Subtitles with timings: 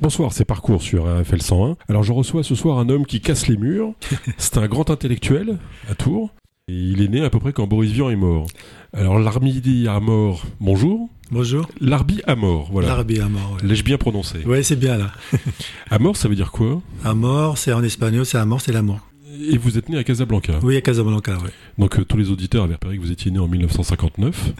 [0.00, 1.76] Bonsoir, c'est Parcours sur RFL 101.
[1.90, 3.92] Alors je reçois ce soir un homme qui casse les murs.
[4.38, 5.58] C'est un grand intellectuel
[5.90, 6.30] à Tours.
[6.68, 8.46] Et il est né à peu près quand Boris Vian est mort.
[8.94, 11.10] Alors l'Armidi à mort, bonjour.
[11.30, 11.68] Bonjour.
[11.82, 12.88] L'arbi à mort, voilà.
[12.88, 13.58] L'arbi à mort.
[13.60, 13.68] Ouais.
[13.68, 14.38] L'ai-je bien prononcé?
[14.46, 15.10] Ouais, c'est bien là.
[15.90, 16.80] à mort, ça veut dire quoi?
[17.04, 19.00] À mort, c'est en espagnol, c'est à mort, c'est l'amour.
[19.38, 20.60] Et vous êtes né à Casablanca?
[20.62, 21.50] Oui, à Casablanca, oui.
[21.76, 24.54] Donc euh, tous les auditeurs avaient repéré que vous étiez né en 1959.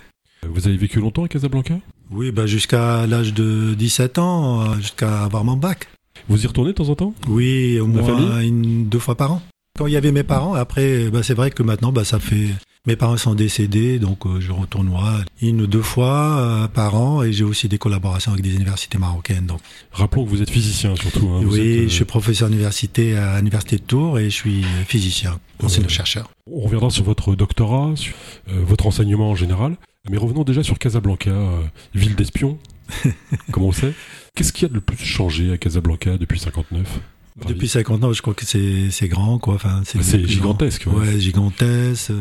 [0.49, 1.79] Vous avez vécu longtemps à Casablanca?
[2.11, 5.89] Oui, bah jusqu'à l'âge de 17 ans, euh, jusqu'à avoir mon bac.
[6.29, 7.15] Vous y retournez de temps en temps?
[7.29, 9.43] Oui, au La moins une, deux fois par an.
[9.79, 12.49] Quand il y avait mes parents, après, bah, c'est vrai que maintenant, bah, ça fait.
[12.87, 16.95] Mes parents sont décédés, donc euh, je retourne moi une ou deux fois euh, par
[16.97, 19.45] an, et j'ai aussi des collaborations avec des universités marocaines.
[19.45, 19.61] Donc,
[19.93, 21.29] Rappelons que vous êtes physicien surtout.
[21.29, 21.41] hein.
[21.43, 24.63] Vous oui, êtes, euh, je suis professeur d'université à l'université de Tours et je suis
[24.87, 26.31] physicien, enseignant-chercheur.
[26.51, 28.15] On reviendra sur votre doctorat, sur
[28.49, 29.77] euh, votre enseignement en général.
[30.09, 31.63] Mais revenons déjà sur Casablanca, euh,
[31.95, 32.59] ville d'espions,
[33.53, 33.93] comme on sait?
[34.35, 37.01] Qu'est-ce qui a le plus changé à Casablanca depuis 59
[37.39, 39.55] Enfin, Depuis 50 ans, je crois que c'est grand, quoi.
[39.55, 40.27] Enfin, c'est grand.
[40.27, 40.95] gigantesque, ouais.
[40.95, 42.13] Ouais, gigantesque.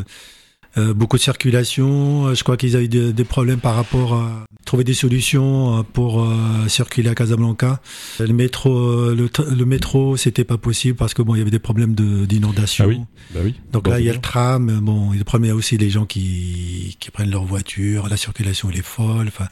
[0.77, 2.27] Euh, beaucoup de circulation.
[2.27, 5.83] Euh, Je crois qu'ils avaient des, des problèmes par rapport à trouver des solutions euh,
[5.83, 7.81] pour euh, circuler à Casablanca.
[8.19, 11.57] Le métro, le, le métro, c'était pas possible parce que bon, il y avait des
[11.59, 12.85] problèmes de- d'inondation.
[12.85, 12.99] Ah oui,
[13.33, 13.55] bah oui.
[13.73, 14.79] Donc Bon, là, il y a le tram.
[14.81, 18.07] Bon, le problème, il y a aussi les gens qui, qui prennent leur voiture.
[18.07, 19.27] La circulation, elle est folle.
[19.27, 19.47] Enfin,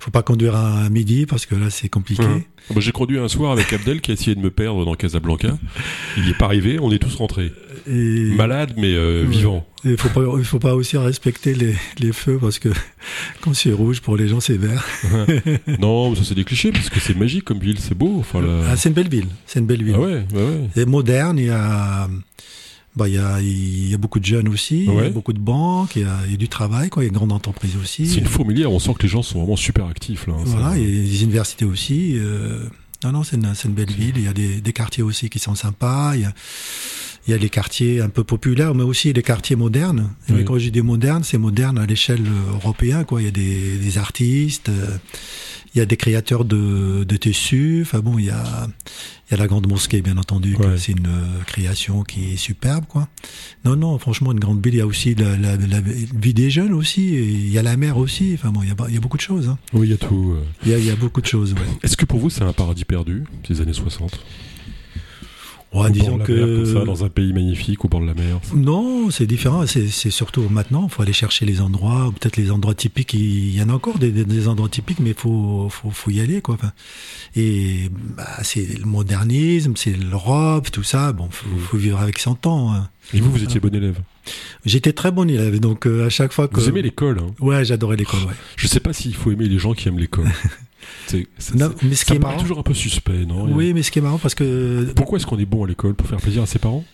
[0.00, 2.24] faut pas conduire à midi parce que là, c'est compliqué.
[2.24, 2.42] Hum.
[2.70, 4.94] Ah bah, J'ai conduit un soir avec Abdel qui a essayé de me perdre dans
[4.94, 5.56] Casablanca.
[6.16, 7.52] Il n'y est pas arrivé, on est tous rentrés.
[7.88, 9.28] Et Malade mais euh, Ouais.
[9.30, 9.66] vivant.
[9.84, 12.68] il faut pas, il faut pas aussi respecter les, les feux parce que
[13.40, 14.84] quand c'est rouge pour les gens, c'est vert.
[15.78, 18.16] non, mais ça c'est des clichés parce que c'est magique comme ville, c'est beau.
[18.18, 18.62] Enfin, là...
[18.70, 19.28] Ah, c'est une belle ville.
[19.46, 19.94] C'est une belle ville.
[19.96, 20.68] Ah ouais, ouais, ouais.
[20.76, 21.38] Et moderne.
[21.38, 22.08] Il y a,
[22.96, 24.84] bah, il y a, il y a beaucoup de jeunes aussi.
[24.84, 25.06] Il y Ouais.
[25.06, 25.96] a beaucoup de banques.
[25.96, 27.02] Il y a, il y a du travail, quoi.
[27.02, 28.06] Il y a une grande entreprise aussi.
[28.06, 30.34] C'est une fourmilière, on sent que les gens sont vraiment super actifs là.
[30.36, 32.14] hein, Voilà, il y a des universités aussi.
[32.18, 32.64] euh,
[33.04, 34.12] non, non, c'est une, c'est une belle ville.
[34.16, 36.14] Il y a des, des quartiers aussi qui sont sympas.
[36.16, 36.34] Il y a,
[37.26, 40.10] il y a les quartiers un peu populaires, mais aussi les quartiers modernes.
[40.28, 40.44] Et Oui.
[40.44, 43.04] quand je dis moderne, c'est moderne à l'échelle euh, européenne.
[43.04, 43.20] Quoi.
[43.20, 44.96] Il y a des, des artistes, euh,
[45.74, 47.80] il y a des créateurs de, de tissus.
[47.82, 48.66] Enfin bon, il y a,
[49.28, 50.56] il y a la grande mosquée, bien entendu.
[50.56, 50.76] Ouais.
[50.78, 52.86] C'est une euh, création qui est superbe.
[52.88, 53.06] Quoi.
[53.64, 54.74] Non, non, franchement, une grande ville.
[54.74, 57.14] Il y a aussi la, la, la vie des jeunes aussi.
[57.14, 58.32] Et il y a la mer aussi.
[58.34, 59.48] Enfin bon, il y a, il y a beaucoup de choses.
[59.48, 59.58] Hein.
[59.74, 60.34] Oui, il y a tout.
[60.36, 60.42] euh.
[60.64, 61.60] Il y a, il y a beaucoup de choses, ouais.
[61.84, 64.18] Est-ce que pour vous c'est un paradis perdu, ces années 60
[65.72, 68.06] Ouais, Au disons la mer, comme ça, que dans un pays magnifique, au bord de
[68.06, 68.40] la mer.
[68.56, 69.64] non, c'est différent.
[69.68, 73.14] C'est surtout maintenant, il faut aller chercher les endroits, ou peut-être les endroits typiques.
[73.14, 76.40] Il y en a encore des, des- endroits typiques, mais faut faut, faut y aller,
[76.40, 76.56] quoi.
[77.36, 81.12] Et bah, c'est le modernisme, c'est l'Europe, tout ça.
[81.12, 82.72] Bon, faut, faut vivre avec son temps.
[82.72, 82.88] hein.
[83.14, 83.98] Et vous, vous étiez bon élève?
[84.64, 87.18] J'étais très bon élève, donc euh, à chaque fois que Vous aimez l'école.
[87.20, 87.30] Hein?
[87.40, 88.20] ouais, j'adorais l'école.
[88.20, 88.34] Ouais.
[88.56, 90.28] Je sais pas s'il faut aimer les gens qui aiment l'école.
[91.06, 93.46] C'est- c'est- Non, c'est- mais ce qui est marrant, toujours un peu suspect, non?
[93.52, 95.94] Oui, mais ce qui est marrant parce que Pourquoi est-ce qu'on est bon à l'école
[95.94, 96.84] Pour faire plaisir à ses parents?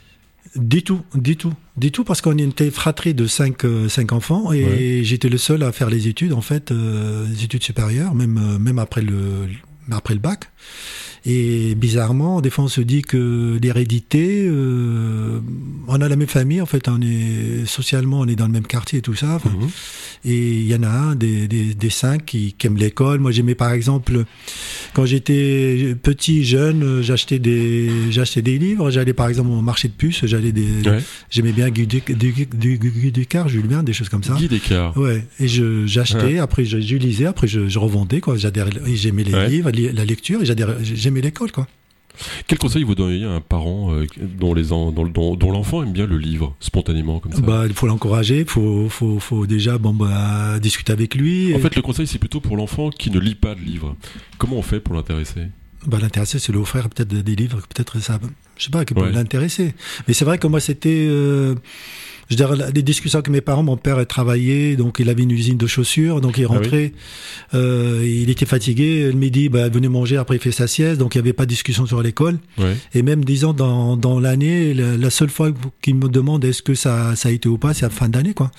[0.54, 4.52] Du tout, du tout, du tout, parce qu'on était fratrie de cinq, euh, cinq enfants
[4.52, 5.00] et Ouais.
[5.02, 8.58] j'étais le seul à faire les études, en fait, euh, les études supérieures, même, euh,
[8.58, 9.48] même après le,
[9.91, 10.48] après le bac.
[11.28, 15.41] Et bizarrement, des fois, on se dit que l'hérédité, euh,
[15.88, 18.66] on a la même famille, en fait, on est socialement, on est dans le même
[18.66, 19.41] quartier et tout ça.
[19.44, 19.68] Mhm.
[20.25, 23.21] Et il y en a un des, des, des cinq qui, qui aime l'école.
[23.21, 24.25] Moi, j'aimais par exemple,
[24.94, 28.91] quand j'étais petit, jeune, j'achetais des, j'achetais des livres.
[28.91, 30.25] J'allais par exemple au marché de puces.
[30.27, 31.00] J'allais des, Ouais.
[31.31, 34.34] j'aimais bien Guy Guy Ducard, Jules Verne, des choses comme ça.
[34.34, 34.97] Guy Descartes.
[34.97, 35.25] Ouais.
[35.41, 38.37] Et je, j'achetais, après je, je lisais, après je, je revendais quoi.
[38.37, 39.48] J'aimais les Ouais.
[39.48, 40.47] livres, li- la lecture, et
[40.83, 41.66] j'aimais l'école quoi.
[42.47, 44.06] Quel conseil vous donneriez à un parent euh,
[44.38, 47.41] dont les en- dont, dont- dont l'enfant aime bien le livre spontanément comme ça?
[47.41, 51.54] Bah, il faut l'encourager, faut, faut, faut déjà bon bah discuter avec lui.
[51.54, 53.97] En Et- fait, le conseil c'est plutôt pour l'enfant qui ne lit pas de livre.
[54.38, 55.43] Comment on fait pour l'intéresser?
[55.87, 58.19] Bah, l'intéresser, c'est lui offrir peut-être des- livres, peut-être ça,
[58.56, 59.12] je sais pas, qui Ouais.
[59.12, 59.72] l'intéresser.
[60.09, 61.54] Mais c'est vrai que moi, c'était, euh,
[62.28, 65.56] je dirais, les discussions avec mes parents, mon père travaillait, donc il avait une usine
[65.56, 66.56] de chaussures, donc il Ah oui.
[66.56, 66.92] rentrait,
[67.54, 71.15] euh, il était fatigué, le midi, bah, venait manger, après il fait sa sieste, donc
[71.15, 72.39] il n'y avait pas de discussion sur l'école.
[72.59, 72.77] Ouais.
[72.95, 75.51] Et même, disons, dans, dans l'année, la, la seule fois
[75.83, 78.09] qu'il me demande est-ce que ça, ça a été ou pas, c'est à la fin
[78.09, 78.51] d'année, quoi.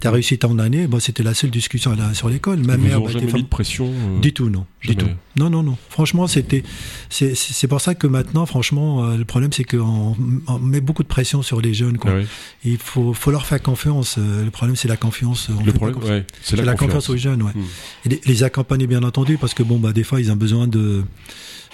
[0.00, 2.58] T'as réussi ton année, bon, c'était la seule discussion sur l'école.
[2.58, 4.66] Ma Ils mère, bah, jamais mis de pression euh, du tout, non.
[4.82, 5.02] Du Jamais.
[5.02, 5.08] tout.
[5.36, 5.76] Non, non, non.
[5.90, 6.62] Franchement, c'était.
[7.10, 10.16] C'est pour ça que maintenant, franchement, euh, le problème, c'est qu'on
[10.46, 11.98] on met beaucoup de pression sur les jeunes.
[11.98, 12.12] Quoi.
[12.22, 12.26] Ah.
[12.64, 14.16] Il faut, faut leur faire confiance.
[14.18, 15.48] Euh, Le problème, c'est la confiance.
[15.64, 17.52] Le problème, ouais, c'est la, la confiance aux jeunes, ouais.
[17.54, 17.64] Hmm.
[18.04, 20.68] Et les, les accompagner, bien entendu, parce que bon, bah, des fois, ils ont besoin
[20.68, 21.04] de.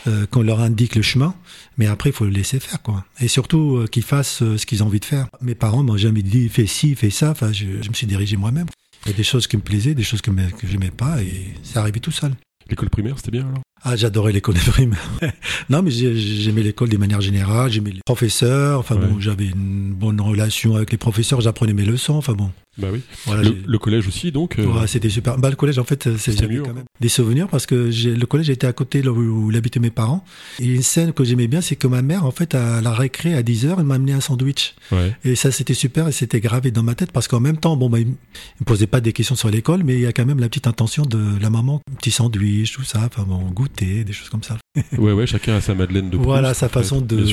[0.07, 1.35] euh, qu'on leur indique le chemin,
[1.79, 3.05] mais après, il faut le laisser faire, quoi.
[3.21, 5.29] Et surtout, euh, qu'ils fassent euh, ce qu'ils ont envie de faire.
[5.41, 7.31] Mes parents m'ont jamais dit, fais ci, fais ça.
[7.31, 8.67] Enfin, je, je me suis dirigé moi-même.
[9.07, 11.55] Il y a des choses qui me plaisaient, des choses que, que j'aimais pas, et
[11.63, 12.33] c'est arrivé tout seul.
[12.69, 13.63] L'école primaire, c'était bien alors?
[13.85, 15.11] Ah, j'adorais l'école des primaires.
[15.71, 20.21] non, mais j'aimais l'école de manière générale, j'aimais les professeurs, enfin bon, j'avais une bonne
[20.21, 22.51] relation avec les professeurs, j'apprenais mes leçons, enfin bon.
[22.79, 23.03] Bah oui.
[23.27, 24.59] Voilà, le, collège aussi, donc.
[24.59, 25.37] Euh, c'était super.
[25.37, 28.67] Bah, le collège, en fait, c'est quand même des souvenirs parce que le collège était
[28.67, 30.25] à côté là où, habitaient mes parents.
[30.59, 33.35] Et une scène que j'aimais bien, c'est que ma mère, en fait, à la récré
[33.35, 34.75] à 10h, elle m'a amené un sandwich.
[34.91, 35.15] Ouais.
[35.23, 37.91] Et ça, c'était super et c'était gravé dans ma tête parce qu'en même temps, bon,
[37.91, 40.41] bah, il me posait pas des questions sur l'école, mais il y a quand même
[40.41, 44.43] la petite intention de la maman, petit sandwich, tout ça, enfin bon, des choses comme
[44.43, 44.57] ça.
[44.99, 47.25] ouais, ouais, chacun a sa Madeleine de Voilà, sa façon de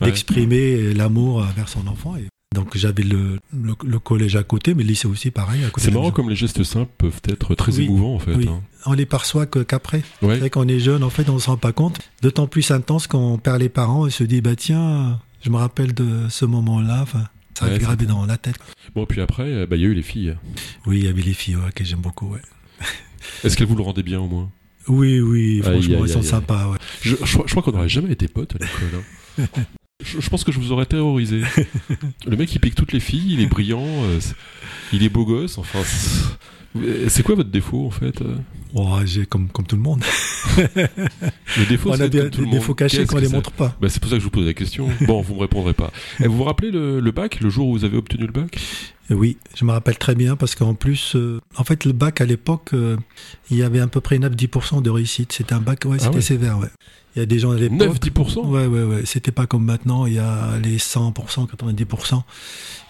[0.00, 2.16] d'exprimer l'amour vers son enfant.
[2.16, 5.60] Et donc j'avais le, le, collège à côté, mais le lycée aussi pareil.
[5.76, 8.34] C'est marrant comme les gestes simples peuvent être très émouvants en fait.
[8.34, 8.48] Oui.
[8.48, 8.62] Hein.
[8.86, 10.02] On les perçoit qu'après.
[10.22, 10.38] Ouais.
[10.40, 11.98] C'est quand on est jeune, en fait, on ne se rend pas compte.
[12.22, 15.56] D'autant plus intense quand on perd les parents et se dit bah tiens, je me
[15.56, 17.04] rappelle de ce moment-là.
[17.54, 18.56] ça a gravé dans la tête.
[18.94, 20.36] Bon, puis après, bah, il y a eu les filles.
[20.86, 22.34] Oui, il y avait les filles que j'aime beaucoup.
[23.44, 24.50] Est-ce qu'elles vous le rendaient bien au moins?
[24.88, 26.74] Oui, oui, franchement, elles sont sympas.
[27.02, 29.02] Je, je, crois qu'on n'aurait jamais été potes à l'école.
[29.40, 29.44] Hein.
[30.04, 31.42] Je, pense que je vous aurais terrorisé.
[32.24, 34.20] le mec, il pique toutes les filles, il est brillant, euh,
[34.92, 35.80] il est beau gosse, enfin.
[37.08, 38.22] C'est quoi votre défaut en fait
[38.74, 40.04] oh, J'ai comme, comme tout le monde.
[40.76, 43.74] le défaut, On a des, défauts cachés qu'on ne les montre pas.
[43.80, 44.88] Bah, c'est pour ça que je vous pose la question.
[45.00, 45.90] Bon, vous me répondrez pas.
[46.20, 48.56] Et vous vous rappelez le, le, bac, le jour où vous avez obtenu le bac?
[49.10, 52.26] Oui, je me rappelle très bien parce qu'en plus, euh, en fait, le bac à
[52.26, 52.96] l'époque, euh,
[53.50, 55.32] il y avait à peu près 9-10% de réussite.
[55.32, 56.68] C'était un bac, ouais, ah c'était sévère, ouais.
[57.16, 57.96] Il y a des gens à l'époque.
[57.96, 59.02] 9-10% Ouais, ouais, ouais.
[59.04, 62.22] C'était pas comme maintenant, il y a les 100%, 90%.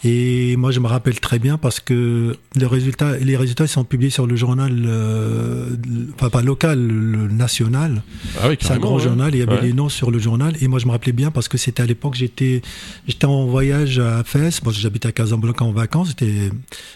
[0.05, 4.11] Et moi, je me rappelle très bien parce que les résultats, les résultats sont publiés
[4.11, 5.71] sur le journal, euh,
[6.15, 8.03] enfin pas local, le national.
[8.41, 9.35] Ah oui, c'est un grand journal.
[9.35, 10.55] il y avait les noms sur le journal.
[10.61, 12.61] Et moi, je me rappelais bien parce que c'était à l'époque, j'étais,
[13.07, 14.61] j'étais en voyage à Fès.
[14.63, 16.08] Bon, j'habitais à Casablanca en vacances.
[16.09, 16.51] J'étais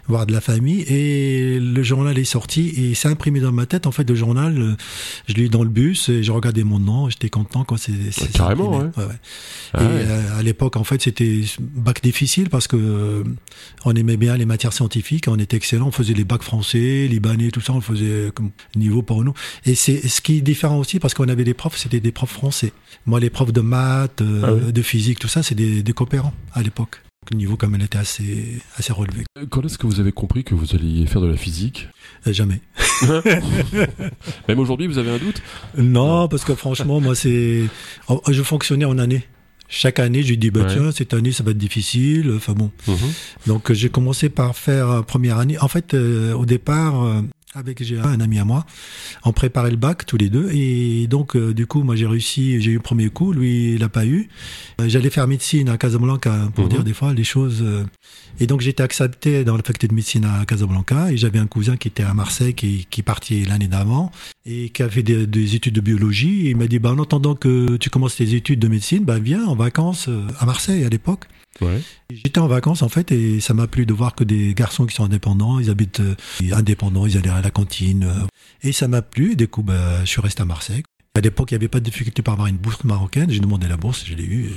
[0.09, 0.83] voir de la famille.
[0.83, 3.87] Et le journal est sorti et c'est imprimé dans ma tête.
[3.87, 4.77] En fait, le journal,
[5.29, 7.09] je lis dans le bus et je regardais mon nom.
[7.09, 7.93] J'étais content quand c'est.
[8.33, 8.91] carrément, ouais.
[9.75, 13.25] Ah et euh, à l'époque, en fait, c'était bac difficile parce que euh,
[13.85, 17.51] on aimait bien les matières scientifiques, on était excellent, on faisait les bacs français, libanais,
[17.51, 19.35] tout ça, on faisait comme niveau pour nous.
[19.65, 22.33] Et c'est ce qui est différent aussi parce qu'on avait des profs, c'était des profs
[22.33, 22.73] français.
[23.07, 26.63] Moi, les profs de maths, euh, ah de physique, tout ça, c'est des, coopérants à
[26.63, 27.03] l'époque.
[27.31, 29.25] Le niveau quand même était assez, assez relevé.
[29.39, 31.89] Euh, quand est-ce que vous avez compris que vous alliez faire de la physique
[32.27, 32.61] Jamais.
[34.49, 35.41] même aujourd'hui, vous avez un doute?
[35.79, 37.65] Non, parce que franchement, moi, c'est.
[38.29, 39.25] Je fonctionnais en année
[39.73, 42.31] chaque année, je lui dis, bah, tiens, cette année, ça va être difficile.
[42.37, 42.71] Enfin bon.
[42.87, 42.97] Mhm.
[43.47, 45.59] Donc, j'ai commencé par faire euh, première année.
[45.59, 47.23] En fait, euh, au départ, euh,
[47.55, 48.65] avec un ami à moi.
[49.25, 50.51] On préparait le bac tous les deux.
[50.53, 53.33] Et donc, euh, du coup, moi, j'ai réussi, j'ai eu le premier coup.
[53.33, 54.29] Lui, il l'a pas eu.
[54.81, 56.71] Euh, j'allais faire médecine à Casablanca pour mhm.
[56.71, 57.63] dire des fois les choses.
[57.63, 57.85] Euh.
[58.41, 61.13] et donc, j'étais accepté dans la faculté de médecine à Casablanca.
[61.13, 64.11] Et j'avais un cousin qui était à Marseille, qui, qui partit l'année d'avant
[64.45, 66.47] et qui a fait des, études de biologie.
[66.47, 69.19] Et il m'a dit, bah, en attendant que tu commences tes études de médecine, bah,
[69.19, 70.09] viens en vacances
[70.39, 71.27] à Marseille à l'époque.
[72.11, 74.95] J'étais en vacances en fait et ça m'a plu de voir que des garçons qui
[74.95, 76.15] sont indépendants, ils habitent euh,
[76.53, 78.05] indépendants, ils allaient à la cantine.
[78.05, 78.27] Euh,
[78.69, 80.83] et ça m'a plu et du coup bah, je suis resté à Marseille.
[81.15, 83.29] À l'époque, il n'y avait pas de difficulté pour avoir une bourse marocaine.
[83.29, 84.51] J'ai demandé la bourse, je l'ai eu.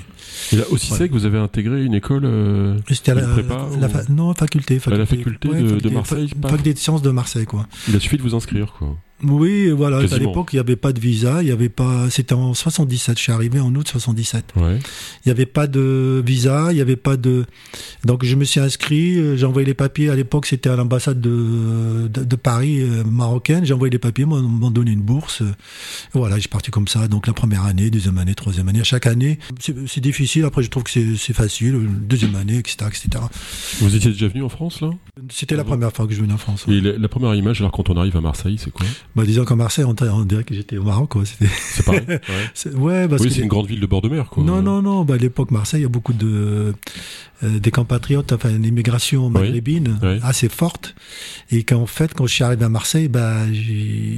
[0.53, 3.67] Et, là aussi, c'est que vous avez intégré une école euh, C'était à la, prépa,
[4.07, 4.95] non faculté, faculté.
[4.95, 6.29] À la faculté, de, Marseille.
[6.41, 7.67] Faculté de sciences de Marseille, quoi.
[7.89, 8.97] Il a suffi de vous inscrire, quoi.
[9.23, 9.99] Oui, voilà.
[9.99, 11.41] À l'époque, il n'y avait pas de visa.
[11.41, 12.09] Il y avait pas.
[12.09, 13.17] C'était en 77.
[13.17, 14.53] Je suis arrivé en août 77.
[14.55, 14.77] Ouais.
[14.77, 16.67] Il n'y avait pas de visa.
[16.71, 17.45] Il n'y avait pas de.
[18.03, 19.17] Donc, je me suis inscrit.
[19.17, 20.09] Euh, j'ai envoyé les papiers.
[20.09, 23.65] À l'époque, c'était à l'ambassade de, de, Paris euh, marocaine.
[23.65, 24.25] J'ai envoyé les papiers.
[24.25, 25.43] M'ont donné une bourse.
[26.13, 27.07] Voilà, j'ai parti comme ça.
[27.07, 28.83] Donc, la première année, deuxième année, troisième année.
[28.83, 30.43] Chaque année, c'est difficile.
[30.43, 31.87] Après, je trouve que c'est facile.
[32.01, 33.23] Deuxième année, etc., etc.
[33.79, 34.89] Vous étiez déjà venu en France là?
[35.29, 36.65] C'était la première fois que je venais en France.
[36.67, 38.85] Et la première image, alors quand on arrive à Marseille, c'est quoi?
[39.15, 39.93] Bah, disons qu'en Marseille, on,
[40.25, 41.23] dirait que j'étais au Maroc, quoi.
[41.25, 42.01] C'est pareil.
[42.75, 43.07] Ouais.
[43.19, 44.43] oui, c'est une grande ville de bord de mer, quoi.
[44.43, 45.05] Non, non, non.
[45.05, 46.73] Bah, à l'époque, Marseille, il y a beaucoup de
[47.43, 50.95] euh, des compatriotes, enfin une immigration maghrébine assez forte.
[51.51, 53.41] Et qu'en fait, quand je suis arrivé à Marseille, bah,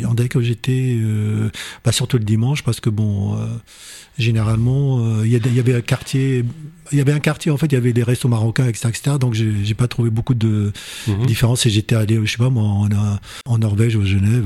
[0.07, 1.49] on dirait que j'étais, euh,
[1.83, 3.47] bah, surtout le dimanche, parce que bon, euh,
[4.19, 6.45] généralement, il y, avait un quartier,
[6.91, 9.15] il y avait un quartier en fait, il y avait des restos marocains, etc., etc.
[9.19, 10.71] Donc j'ai pas trouvé beaucoup de
[11.07, 11.25] mhm.
[11.25, 11.65] différences.
[11.65, 12.87] Et j'étais allé, je sais pas moi, en,
[13.47, 14.45] en Norvège, ou Genève,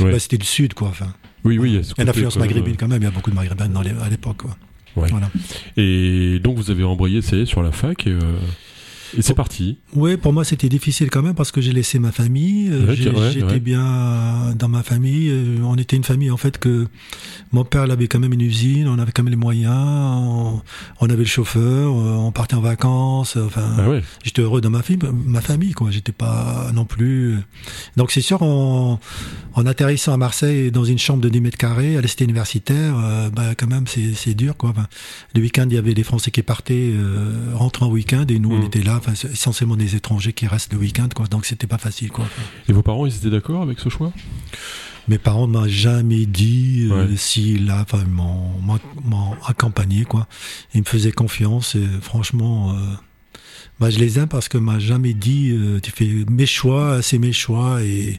[0.00, 0.88] ou, c'était du sud, quoi.
[0.88, 1.12] Enfin,
[1.44, 3.02] oui, oui, il y a, une influence maghrébine quand même.
[3.02, 3.70] Il y a beaucoup de maghrébins
[4.02, 4.56] à l'époque, quoi.
[5.76, 8.06] Et donc vous avez embrayé, ça sur la fac.
[8.06, 8.20] Et, euh,
[9.16, 9.78] Et c'est parti.
[9.94, 12.68] Oui, pour moi c'était difficile quand même parce que j'ai laissé ma famille.
[12.70, 13.60] euh, Ouais, J'étais ouais.
[13.60, 15.28] bien dans ma famille.
[15.30, 16.86] euh, On était une famille en fait que
[17.52, 20.62] mon père il avait quand même une usine, on avait quand même les moyens, on,
[21.00, 23.36] on avait le chauffeur, euh, on partait en vacances.
[23.36, 24.02] Enfin, Ah ouais.
[24.24, 25.90] j'étais heureux dans ma famille, ma famille quoi.
[25.90, 27.36] J'étais pas non plus.
[27.96, 28.98] Donc c'est sûr en,
[29.54, 33.30] en atterrissant à Marseille dans une chambre de 10 mètres carrés à l'est universitaire, euh,
[33.30, 34.70] bah quand même c'est dur quoi.
[34.70, 34.86] Enfin,
[35.34, 38.50] le week-end il y avait des Français qui partaient euh, rentrant au week-end et nous
[38.52, 38.64] on Mm.
[38.64, 38.95] était là.
[38.98, 41.26] Enfin, essentiellement des étrangers qui restent le week-end quoi.
[41.26, 42.26] Donc c'était pas facile quoi.
[42.68, 44.12] Et vos parents, ils étaient d'accord avec ce choix?
[45.08, 47.16] Mes parents m'ont jamais dit euh, Ouais.
[47.16, 50.26] si là, enfin, m'ont m'ont- m'ont accompagné quoi.
[50.74, 52.78] Ils me faisaient confiance et franchement, euh,
[53.78, 57.18] bah, je les aime parce que m'a jamais dit euh, tu fais mes choix, c'est
[57.18, 58.18] mes choix et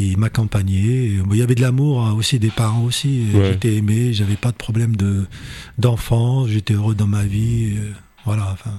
[0.00, 1.06] et ils m'accompagnaient.
[1.06, 3.24] Et, bon, Il y avait de l'amour hein, aussi des parents aussi.
[3.34, 3.50] Ouais.
[3.50, 5.26] J'étais aimé, j'avais pas de problème de
[5.78, 7.74] d'enfance, j'étais heureux dans ma vie.
[7.76, 7.90] euh,
[8.24, 8.78] voilà, enfin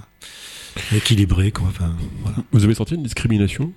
[0.94, 1.68] équilibré quoi.
[1.68, 2.38] Enfin, voilà.
[2.52, 3.72] Vous avez senti une discrimination?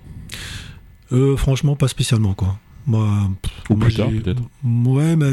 [1.12, 2.58] Euh, franchement, pas spécialement quoi.
[2.86, 3.30] Moi,
[3.70, 5.32] Ou plus tard, peut-être Ouais, mais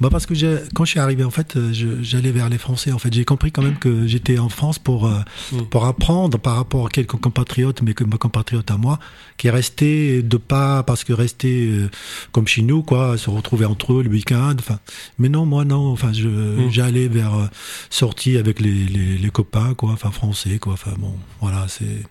[0.00, 0.32] bah parce que
[0.72, 2.90] quand je suis arrivé, en fait, euh, j'allais vers les Français.
[2.92, 5.20] En fait, j'ai compris quand même que j'étais en France pour euh,
[5.52, 5.62] Mm.
[5.70, 8.98] pour apprendre par rapport à quelques compatriotes, mais que ma compatriote à moi,
[9.36, 11.90] qui est resté de pas parce que resté euh,
[12.32, 14.54] comme chez nous, quoi, se retrouver entre eux le week-end.
[14.58, 14.78] Enfin,
[15.18, 15.92] mais non, moi non.
[15.92, 16.70] Enfin, Mm.
[16.70, 17.46] j'allais vers euh,
[17.90, 20.72] sortie avec les, les les copains, quoi, enfin français, quoi.
[20.74, 22.02] Enfin bon, voilà, c'est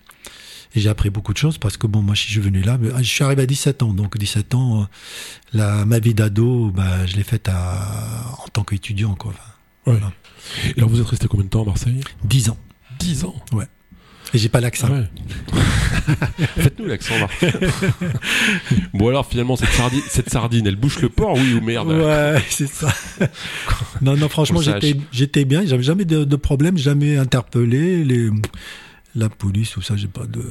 [0.76, 2.90] et j'ai appris beaucoup de choses parce que bon, moi, je suis venu là, mais,
[2.96, 4.86] ah, je suis arrivé à 17 ans, donc 17 ans, euh,
[5.54, 9.32] la, ma vie d'ado, bah, je l'ai faite à, en tant qu'étudiant, quoi.
[9.32, 9.52] Enfin,
[9.86, 10.12] voilà.
[10.68, 12.02] Et alors vous êtes resté combien de temps à Marseille?
[12.24, 12.58] 10 ans.
[13.00, 13.36] 10 ans?
[14.32, 14.90] Et j'ai pas l'accent.
[14.90, 15.06] Ouais.
[16.58, 17.46] Faites-nous l'accent, Marc.
[18.94, 21.88] bon alors finalement cette sardine, cette sardine, elle bouche le porc, oui ou merde?
[21.90, 22.94] Ouais, c'est ça.
[24.02, 28.30] non, non, franchement, j'étais, j'étais bien, j'avais jamais de, de problème, jamais interpellé les,
[29.20, 30.42] la police, tout ça, j'ai pas de,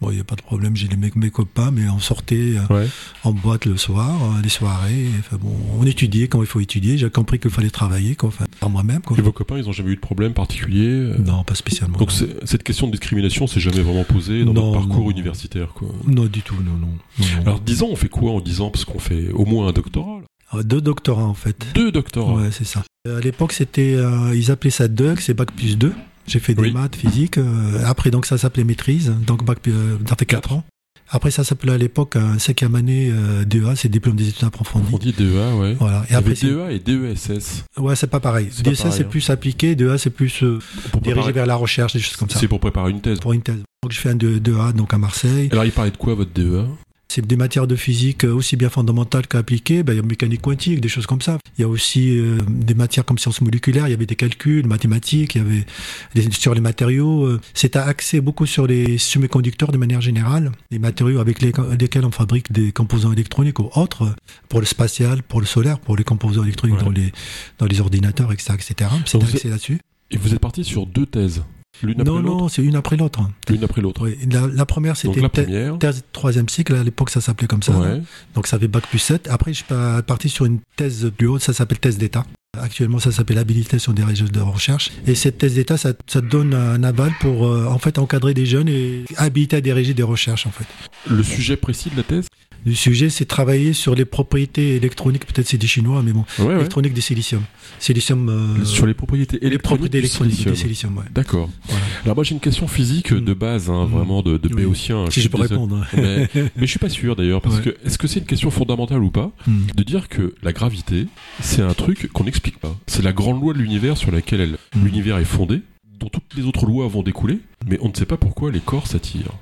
[0.00, 2.54] bon, il y a pas de problème, j'ai les mes, mes copains, mais on sortait
[2.56, 2.86] euh, Ouais.
[3.24, 6.98] en boîte le soir, euh, les soirées, enfin bon, on étudiait quand il faut étudier,
[6.98, 9.16] j'ai compris qu'il fallait travailler, quoi, enfin, par moi-même, quoi.
[9.18, 11.98] Et vos copains, ils ont jamais eu de problème particulier euh, Non, pas spécialement.
[11.98, 12.10] Donc
[12.44, 15.10] cette question de discrimination s'est jamais vraiment posée dans Non, votre parcours non.
[15.10, 15.88] universitaire, quoi.
[16.06, 17.26] Non, du tout, non, non.
[17.46, 18.70] Alors 10 ans, on fait quoi en 10 ans?
[18.70, 20.20] Parce qu'on fait au moins un doctorat.
[20.20, 20.26] là.
[20.50, 21.66] Ah, Deux doctorats, en fait.
[21.74, 22.34] Deux doctorats.
[22.34, 22.82] Ouais, c'est ça.
[23.08, 25.92] À l'époque, c'était, euh, ils appelaient ça DUG, c'est bac plus 2.
[26.26, 26.72] J'ai fait des Oui.
[26.72, 27.38] maths, physique.
[27.38, 29.12] euh, après, donc, ça s'appelait maîtrise.
[29.26, 30.64] Donc, bac, euh, ça fait 4 ans.
[31.10, 34.88] Après, ça s'appelait à l'époque un cinquième année euh, DEA, c'est diplôme des études approfondies.
[34.90, 35.74] On dit DEA, ouais.
[35.78, 36.04] Voilà.
[36.10, 37.64] Et après, DEA et DESS.
[37.76, 38.46] ouais, c'est pas pareil.
[38.46, 39.06] Pas pareil, c'est hein.
[39.08, 40.58] plus appliqué, DEA, c'est plus euh,
[41.02, 42.40] dirigé préparer- vers la recherche, des choses comme ça.
[42.40, 43.20] C'est pour préparer une thèse.
[43.20, 43.60] Pour une thèse.
[43.82, 45.50] Donc, je fais un de- DEA, donc à Marseille.
[45.52, 46.64] Alors il parlait de quoi votre E DEA
[47.08, 49.82] C'est des matières de physique euh, aussi bien fondamentales qu'appliquées.
[49.82, 51.38] Ben, il y a mécanique quantique, des choses comme ça.
[51.58, 53.86] Il y a aussi euh, des matières comme sciences moléculaires.
[53.86, 55.36] Il y avait des calculs, mathématiques.
[55.36, 55.66] Il y avait
[56.14, 57.24] des, sur les matériaux.
[57.26, 60.50] euh, C'est axé beaucoup sur les semi-conducteurs de manière générale.
[60.72, 64.14] Les matériaux avec les- lesquels on fabrique des composants électroniques ou autres
[64.48, 66.84] pour le spatial, pour le solaire, pour les composants électroniques Ouais.
[66.84, 67.12] dans les
[67.58, 68.90] dans les ordinateurs, etc., etc.
[69.06, 69.78] C'est axé là-dessus.
[70.10, 71.42] Et vous êtes parti sur deux thèses.
[71.82, 73.20] L'une après Non, l'autre non, c'est une après l'autre.
[73.48, 74.02] L'une après l'autre.
[74.04, 74.16] Oui.
[74.30, 75.78] La, la première, c'était la première.
[75.78, 76.74] thèse troisième cycle.
[76.74, 77.72] À l'époque, ça s'appelait comme ça.
[77.76, 78.00] Ouais.
[78.34, 79.28] Donc ça fait bac plus 7.
[79.30, 79.74] Après, je suis
[80.06, 82.24] parti sur une thèse plus haute, ça s'appelle thèse d'État.
[82.56, 84.92] Actuellement, ça s'appelle habilitation des régions de recherche.
[85.08, 88.46] Et cette thèse d'État, ça, ça donne un aval pour euh, en fait encadrer des
[88.46, 90.64] jeunes et habiliter à diriger des recherches en fait.
[91.10, 92.28] Le sujet précis de la thèse?
[92.66, 96.46] Le sujet, c'est travailler sur les propriétés électroniques, peut-être c'est des Chinois, mais bon, Ouais,
[96.46, 96.54] ouais.
[96.56, 97.42] électroniques des silicium.
[97.78, 98.28] Silicium.
[98.28, 100.54] euh, Sur les propriétés les électroniques propriétés du électroniques silicium.
[100.54, 101.04] des silicium, ouais.
[101.14, 101.50] D'accord.
[101.68, 101.84] Voilà.
[102.04, 103.20] Alors moi j'ai une question physique Mm.
[103.20, 103.90] de base, hein, Mm.
[103.90, 104.54] vraiment de, de Oui.
[104.62, 105.04] béotien.
[105.04, 105.84] hein, Si je peux répondre.
[105.94, 109.02] Mais, mais je suis pas sûr d'ailleurs, parce que est-ce que c'est une question fondamentale
[109.02, 109.66] ou pas Hmm.
[109.74, 111.06] de dire que la gravité,
[111.40, 112.74] c'est un truc qu'on n'explique pas.
[112.86, 114.84] C'est la grande loi de l'univers sur laquelle elle- Mm.
[114.84, 115.60] l'univers est fondé,
[116.00, 118.86] dont toutes les autres lois vont découler, mais on ne sait pas pourquoi les corps
[118.86, 119.34] s'attirent.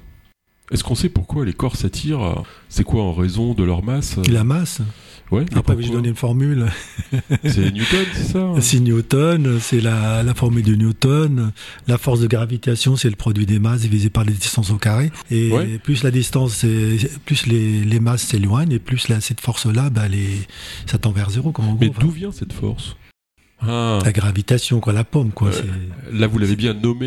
[0.73, 2.23] Est-ce qu'on sait pourquoi les corps s'attirent?
[2.23, 2.35] Euh,
[2.69, 4.17] C'est quoi en raison de leur masse?
[4.19, 4.81] Euh, La masse?
[5.31, 5.97] Ouais, mais Après, je pourquoi?
[5.97, 6.67] donner une formule.
[7.45, 8.53] C'est Newton, c'est ça?
[8.61, 11.53] C'est Newton, c'est la, la formule de Newton.
[11.89, 15.11] La force de gravitation, c'est le produit des masses divisé par les distances au carré.
[15.31, 15.79] Et Ouais.
[15.79, 16.67] plus la distance,
[17.25, 20.29] plus les, les masses s'éloignent, et plus la, cette force-là, bah, les,
[20.85, 21.51] ça tend vers zéro.
[21.53, 22.97] Quoi, en Mais d'où vient cette force?
[23.63, 25.51] Ah, la gravitation, quoi, la pomme, quoi.
[25.53, 25.65] C'est-
[26.13, 27.07] Là, vous l'avez bien nommé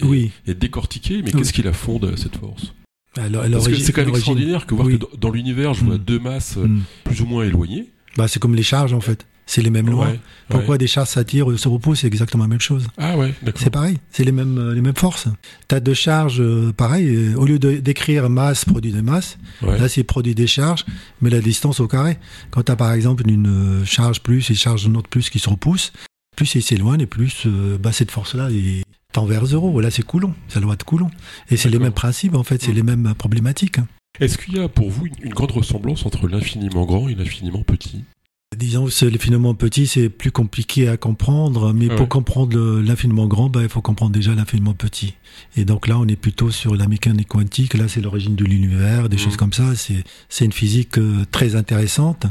[0.00, 0.30] et, Oui.
[0.46, 1.40] et décortiqué, mais Oui.
[1.40, 2.72] qu'est-ce qui la fonde, cette force?
[3.16, 4.98] Alors, Parce que c'est quand même extraordinaire que voir Oui.
[4.98, 5.98] que dans- l'univers, je vois Mm.
[5.98, 6.80] deux masses euh, Hmm.
[7.04, 7.86] plus ou moins éloignées.
[8.16, 9.26] Bah, c'est comme les charges, en fait.
[9.48, 10.06] C'est les mêmes lois.
[10.08, 10.78] Ouais, Pourquoi ouais.
[10.78, 12.88] des charges s'attirent se reposent, c'est exactement la même chose.
[12.98, 13.62] Ah ouais, d'accord.
[13.62, 15.28] C'est pareil, c'est les mêmes, euh, les mêmes forces.
[15.68, 19.78] T'as deux charges, euh, pareil, au lieu d'écrire masse, produit de masse, Ouais.
[19.78, 20.84] Là, c'est produit des charges,
[21.20, 22.18] mais la distance au carré.
[22.50, 25.92] Quand tu as par exemple une charge plus et charge autre plus qui se repoussent,
[26.34, 28.82] plus ils s'éloignent et plus euh, bah, cette force-là est
[29.16, 29.80] tend vers zéro.
[29.80, 31.10] Là, c'est Coulomb, c'est la loi de Coulomb.
[31.50, 33.78] Et c'est les mêmes principes, en fait, c'est les mêmes problématiques.
[34.20, 38.04] Est-ce qu'il y a pour vous une grande ressemblance entre l'infiniment grand et l'infiniment petit?
[38.54, 43.60] Disons que l'infiniment petit, c'est plus compliqué à comprendre, mais pour comprendre l'infiniment grand, bah,
[43.62, 45.14] il faut comprendre déjà l'infiniment petit.
[45.56, 47.74] Et donc là, on est plutôt sur la mécanique quantique.
[47.74, 49.18] Là, c'est l'origine de l'univers, des mmh.
[49.18, 49.72] choses comme ça.
[50.28, 52.26] C'est une physique euh, très intéressante.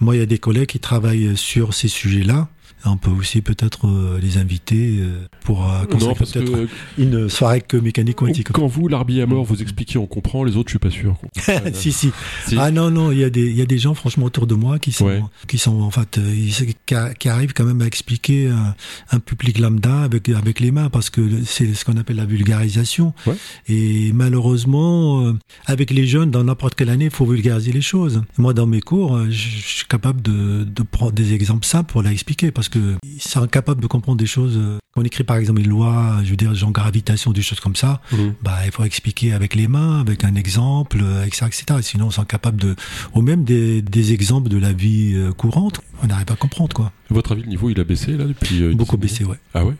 [0.00, 2.48] Moi, il y a des collègues qui travaillent sur ces sujets-là.
[2.84, 8.16] On peut aussi peut-être euh, les inviter euh, pour euh, peut-être une soirée que mécanique
[8.16, 8.52] quantique.
[8.52, 11.16] Quand vous, l'arbitre à mort, vous expliquez, on comprend, les autres, je suis pas sûr.
[11.74, 12.12] si, si,
[12.56, 14.78] Ah non, non, il y, a des, y a des gens, franchement, autour de moi
[14.78, 16.20] qui sont, qui sont en fait,
[17.18, 18.50] qui, arrivent quand même à expliquer
[19.10, 23.12] un, public lambda avec, avec les mains, parce que c'est ce qu'on appelle la vulgarisation.
[23.68, 25.34] Et malheureusement,
[25.66, 28.22] avec les jeunes, dans n'importe quelle année, il faut vulgariser les choses.
[28.38, 32.50] Moi, dans mes cours, je, suis capable de, de prendre des exemples simples pour l'expliquer,
[32.50, 34.56] parce que sont incapables de comprendre des choses.
[34.56, 37.60] Euh, quand on écrit par exemple une loi, je veux dire, genre gravitation, des choses
[37.60, 38.34] comme ça, mhm.
[38.42, 41.44] bah, il faut expliquer avec les mains, avec un exemple, etc.
[41.44, 41.64] Euh, etc.
[41.82, 42.76] Sinon, on sont incapables de,
[43.14, 46.74] ou même des, des exemples de la vie euh, courante, on n'arrive pas à comprendre,
[46.74, 46.92] quoi.
[47.10, 49.38] Votre avis, le niveau, il a baissé, là, depuis Beaucoup baissé, ouais.
[49.54, 49.74] Ah ouais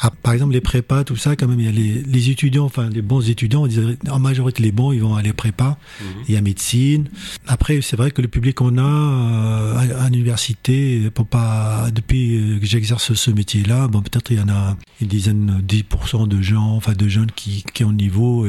[0.00, 2.64] ah, par exemple, les prépas, tout ça, quand même, il y a les, les étudiants,
[2.64, 5.78] enfin, les bons étudiants, on en majorité, les bons, ils vont aller prépa.
[6.00, 6.06] Mhm.
[6.28, 7.08] Il y a médecine.
[7.46, 12.66] Après, c'est vrai que le public qu'on a euh, à, l'université, pour pas, depuis que
[12.66, 16.92] j'exerce ce métier-là, bon, peut-être il y en a une dizaine, 10% de gens, enfin,
[16.92, 18.46] de jeunes qui, qui ont le niveau.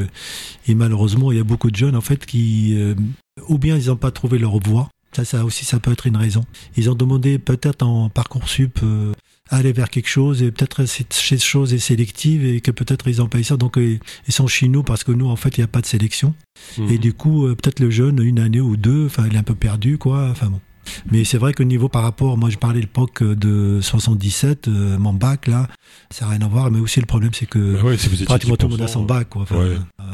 [0.66, 2.94] Et malheureusement, il y a beaucoup de jeunes, en fait, qui, euh,
[3.48, 4.90] ou bien ils n'ont pas trouvé leur voie.
[5.12, 6.44] Ça, ça aussi, ça peut être une raison.
[6.76, 9.12] Ils ont demandé peut-être en parcours sup euh,
[9.50, 13.28] aller vers quelque chose et peut-être cette chose est sélective et que peut-être ils ont
[13.28, 13.56] pas ça.
[13.56, 15.80] Donc euh, ils sont chez nous parce que nous en fait il n'y a pas
[15.80, 16.34] de sélection.
[16.76, 16.90] Mhm.
[16.90, 19.42] et du coup euh, peut-être le jeune une année ou deux enfin il est un
[19.42, 20.28] peu perdu quoi.
[20.30, 20.60] Enfin bon.
[21.10, 24.98] Mais c'est vrai que niveau par rapport moi je parlais de l'époque de 77 euh,
[24.98, 25.68] mon bac là
[26.10, 26.70] ça n'a rien à voir.
[26.70, 27.90] Mais aussi le problème c'est que bah
[28.26, 29.46] pratiquement tout le monde a son bac quoi.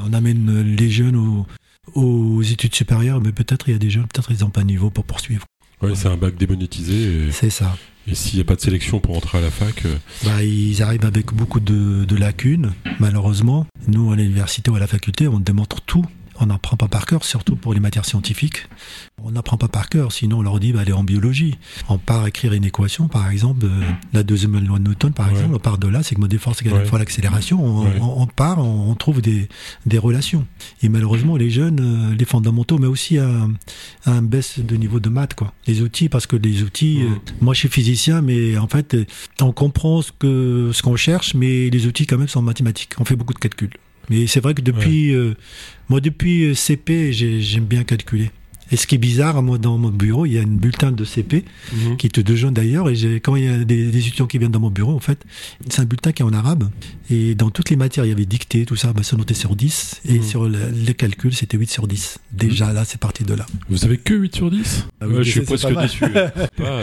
[0.06, 1.46] On amène les jeunes aux,
[1.94, 4.90] aux études supérieures mais peut-être il y a des jeunes peut-être ils n'ont pas niveau
[4.90, 5.44] pour poursuivre
[5.82, 7.30] Ouais, c'est un bac démonétisé.
[7.30, 7.76] C'est ça.
[8.06, 10.82] Et s'il n'y a pas de sélection pour entrer à la fac euh, bah, Ils
[10.82, 13.66] arrivent avec beaucoup de, de lacunes, malheureusement.
[13.86, 16.04] Nous, à l'université ou à la faculté, on démontre tout
[16.40, 18.66] on n'apprend pas par cœur, surtout pour les matières scientifiques.
[19.22, 21.56] On n'apprend pas par cœur, sinon on leur dit, bah, allez en biologie.
[21.88, 23.66] On part écrire une équation, par exemple,
[24.12, 26.62] la deuxième loi de Newton, par exemple, on part de là, c'est que mon force
[26.62, 26.84] égale ouais.
[26.84, 29.48] fois l'accélération, on, part, on, trouve des,
[29.86, 30.46] des, relations.
[30.82, 33.52] Et malheureusement, les jeunes, euh, les fondamentaux, mais aussi un,
[34.06, 35.52] un baisse de niveau de maths, quoi.
[35.66, 37.08] Les outils, parce que les outils, euh,
[37.40, 38.96] moi je suis physicien, mais en fait,
[39.40, 42.92] on comprend ce que ce qu'on cherche, mais les outils quand même sont mathématiques.
[42.98, 43.70] On fait beaucoup de calculs.
[44.10, 45.34] Mais c'est vrai que depuis, euh,
[45.88, 48.30] moi depuis euh, CP, j'aime bien calculer.
[48.72, 51.04] Et ce qui est bizarre, moi, dans mon bureau, il y a une bulletin de
[51.04, 51.96] CP, mhm.
[51.96, 54.60] qui est de jeunes d'ailleurs, et quand il y a des, étudiants qui viennent dans
[54.60, 55.22] mon bureau, en fait,
[55.68, 56.70] c'est un bulletin qui est en arabe,
[57.10, 59.54] et dans toutes les matières, il y avait dicté, tout ça, bah, ça notait sur
[59.54, 60.22] 10, et mhm.
[60.22, 62.18] sur les calculs, c'était 8 sur 10.
[62.32, 63.44] Déjà, là, c'est parti de là.
[63.68, 66.00] Vous avez que 8 sur 10 ah Je suis presque déçu.
[66.56, 66.82] pas,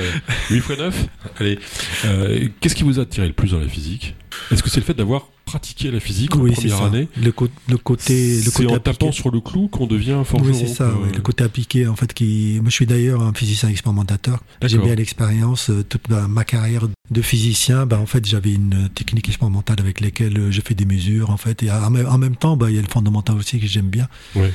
[0.51, 1.07] 8 x 9
[1.39, 1.59] Allez,
[2.05, 4.15] euh, qu'est-ce qui vous a attiré le plus dans la physique?
[4.51, 7.07] Est-ce que c'est le fait d'avoir pratiquer la physique en première année.
[7.17, 7.33] Le,
[7.69, 10.51] le côté, le c'est en tapant sur le clou qu'on devient forgeron.
[10.51, 10.91] Oui, c'est ça.
[11.13, 12.59] Le côté appliqué, en fait, qui.
[12.61, 14.43] Moi, je suis d'ailleurs un physicien expérimentateur.
[14.63, 15.69] J'ai bien l'expérience.
[15.69, 20.51] Euh, toute ma, carrière de physicien, bah, en fait, j'avais une technique expérimentale avec laquelle
[20.51, 21.63] je fais des mesures, en fait.
[21.63, 24.07] Et en même temps, bah, il y a le fondamental aussi que j'aime bien.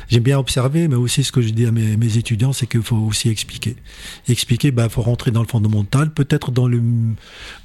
[0.09, 2.83] J'aime bien observer, mais aussi ce que je dis à mes, mes étudiants, c'est qu'il
[2.83, 3.77] faut aussi expliquer.
[4.29, 6.81] Expliquer, bah, faut rentrer dans le fondamental, peut-être dans le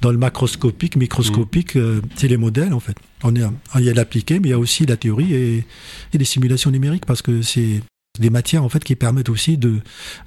[0.00, 3.42] dans le macroscopique, microscopique, euh, c'est les modèles, en fait on est,
[3.76, 5.64] il y a l'appliqué, mais il y a aussi la théorie et,
[6.12, 7.80] et les simulations numériques parce que c'est
[8.22, 9.80] des matières en fait qui permettent aussi de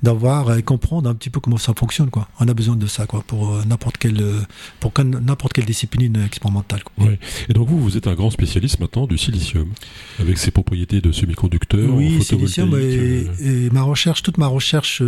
[0.03, 2.27] d'avoir et comprendre un petit peu comment ça fonctionne quoi.
[2.39, 4.41] On a besoin de ça quoi pour euh, n'importe quelle euh,
[4.79, 6.83] pour n'importe quelle discipline expérimentale.
[6.83, 7.07] Quoi.
[7.49, 9.67] Et donc vous vous êtes un grand spécialiste maintenant du silicium
[10.19, 11.89] avec ses propriétés de semi-conducteur.
[11.91, 13.25] Oui, silicium et, euh.
[13.39, 15.01] et, ma recherche toute ma recherche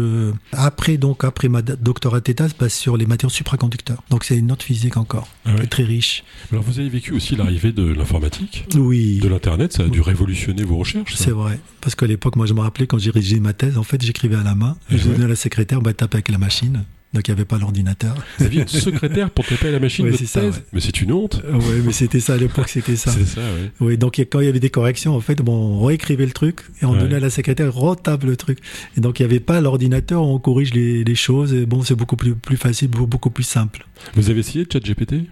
[0.54, 4.02] après donc après ma doctorat d'état se passe sur les matières supraconducteurs.
[4.10, 6.24] Donc c'est une autre physique encore ah très riche.
[6.52, 10.64] Alors vous avez vécu aussi l'arrivée de l'informatique, oui, de l'internet, ça a dû révolutionner
[10.64, 11.16] vos recherches.
[11.16, 13.84] C'est vrai parce qu'à l'époque moi je me rappelé quand j'ai rédigé ma thèse, en
[13.84, 14.78] fait, j'écrivais à la main.
[14.92, 16.84] Et je donnais à la secrétaire, bah, tape avec la machine.
[17.14, 18.16] Donc il n'y avait pas l'ordinateur.
[18.38, 21.42] Vous aviez une secrétaire pour taper à la machine de thèse Mais c'est une honte.
[21.46, 23.12] Euh, oui, mais c'était ça à l'époque, c'était ça.
[23.12, 23.70] c'est ça, oui.
[23.80, 26.62] Oui, donc quand il y avait des corrections, en fait, bon, on réécrivait le truc
[26.82, 28.60] et on donnait à la secrétaire, retape le truc.
[28.98, 31.54] Et donc il n'y avait pas l'ordinateur, on corrige les, les, choses.
[31.54, 33.88] Et bon, c'est beaucoup plus, plus facile, beaucoup plus simple.
[34.16, 35.28] Vous avez essayé ChatGPT?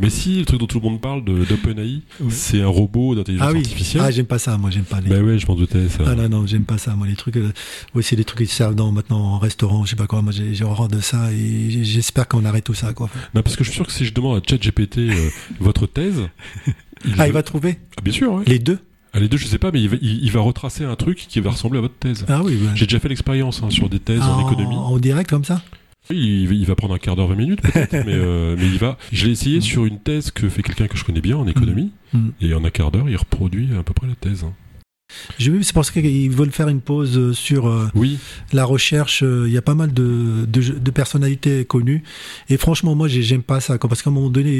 [0.00, 2.30] Mais si, le truc dont tout le monde parle de- d'OpenAI, Oui.
[2.30, 3.58] c'est un robot d'intelligence Ah oui.
[3.60, 4.02] artificielle.
[4.06, 5.08] Ah, j'aime pas ça, moi, j'aime pas les.
[5.08, 5.88] bah ouais, je m'en doutais.
[5.88, 6.04] Ça.
[6.06, 6.94] Ah non, non, j'aime pas ça.
[6.94, 7.52] Moi, les trucs, euh,
[7.94, 10.22] oui, c'est des trucs qui se servent dans, maintenant en restaurant, je sais pas quoi.
[10.22, 13.08] Moi, j'ai horreur de ça et j'espère qu'on arrête tout ça, quoi.
[13.34, 15.28] Non, parce que je suis sûr que si je demande à ChatGPT euh,
[15.60, 16.28] votre thèse,
[17.04, 18.44] il Ah, il va trouver Ah, bien sûr, ouais.
[18.46, 18.78] les deux
[19.12, 21.18] Ah, les deux, je sais pas, mais il va, il- il va retracer un truc
[21.28, 22.24] qui va ressembler à votre thèse.
[22.28, 22.68] Ah oui, ouais.
[22.74, 24.76] J'ai déjà fait l'expérience hein, sur des thèses en, économie.
[24.76, 25.62] En direct, comme ça
[26.14, 28.78] il, va- il va prendre un quart d'heure, 20 minutes peut-être, mais, euh, mais il
[28.78, 28.96] va.
[29.12, 31.90] Je l'ai essayé sur une thèse que fait quelqu'un que je connais bien en économie,
[32.14, 32.28] Mm.
[32.40, 34.42] et en un quart d'heure, il reproduit à peu près la thèse.
[34.44, 34.54] hein.
[35.38, 38.18] J'ai vu, c'est parce qu'ils veulent faire une pause euh, sur euh, Oui,
[38.52, 39.22] la recherche.
[39.22, 42.02] euh, Il y a pas mal de, de, de personnalités connues.
[42.50, 43.78] Et franchement, moi, j'ai- j'aime pas ça.
[43.78, 44.50] quoi, parce qu'à un moment donné,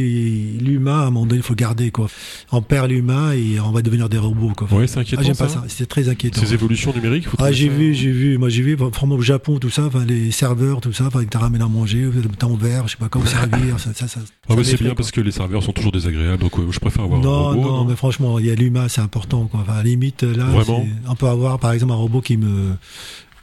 [0.60, 1.90] l'humain, à un moment donné, il faut garder.
[1.90, 2.08] Quoi.
[2.52, 4.52] On perd l'humain et on va devenir des robots.
[4.56, 4.68] Quoi.
[4.72, 5.22] ouais, c'est inquiétant.
[5.22, 5.64] ah, j'aime pas ça.
[5.68, 6.40] C'est très inquiétant.
[6.40, 9.58] Ces évolutions numériques, faut Ah, j'ai vu, j'ai vu, moi j'ai vu, vraiment au Japon,
[9.58, 12.08] tout ça, enfin, les serveurs, tout ça, enfin, ils te ramènent à manger,
[12.42, 14.20] en verre, je sais pas comment servir, ça, ça, ça.
[14.48, 17.04] Ah, mais c'est bien parce que les serveurs sont toujours désagréables, donc euh, je préfère
[17.04, 17.28] avoir quoi.
[17.28, 17.62] un Non, robot.
[17.68, 19.60] non, mais franchement, il y a l'humain, c'est important, quoi.
[19.60, 22.76] Enfin, à la limite, là, Vraiment on peut avoir, par exemple, un robot qui me,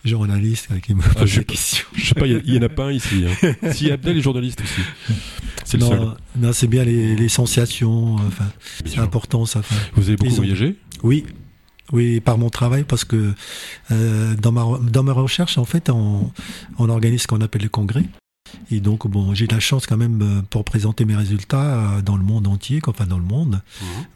[0.03, 1.85] journaliste, euh, qui me Ah, pose je- des questions.
[1.95, 3.23] Je sais pas, il y a- il y, en a pas un ici.
[3.25, 3.53] Hein.
[3.71, 4.81] si Abdel est journaliste aussi.
[5.63, 5.99] C'est le seul.
[6.35, 8.45] Non, c'est bien les, les sensations, euh, enfin,
[8.85, 9.59] c'est important, ça.
[9.59, 9.75] enfin.
[9.95, 11.25] Vous avez beaucoup ont- voyagé Oui,
[11.91, 13.33] oui, par mon travail, parce que
[13.91, 16.31] euh, dans, ma, dans ma recherche, en fait, on,
[16.77, 18.03] on organise ce qu'on appelle le congrès.
[18.71, 22.01] Et donc, bon, j'ai de la chance quand même euh, pour présenter mes résultats euh,
[22.01, 23.61] dans le monde entier, quoi, enfin dans le monde.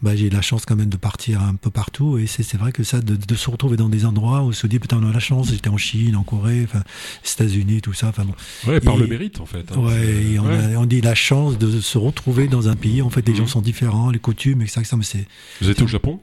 [0.02, 2.18] Bah, j'ai de la chance quand même de partir un peu partout.
[2.18, 4.52] Et c'est c'est vrai que ça, de, de se retrouver dans des endroits où on
[4.52, 7.80] se dit, putain, on a la chance, j'étais en Chine, en Corée, enfin, aux États-Unis,
[7.80, 8.08] tout ça.
[8.08, 8.34] Enfin bon.
[8.66, 9.70] Ouais, par Et- le mérite en fait.
[9.72, 9.78] hein.
[9.78, 10.74] Ouais, et on, ouais.
[10.74, 13.02] A, on dit la chance de se retrouver dans un pays.
[13.02, 13.38] En fait, les Mhm.
[13.38, 14.82] gens sont différents, les coutumes, etc.
[14.96, 15.26] mais c'est
[15.60, 16.20] Vous êtes au Japon?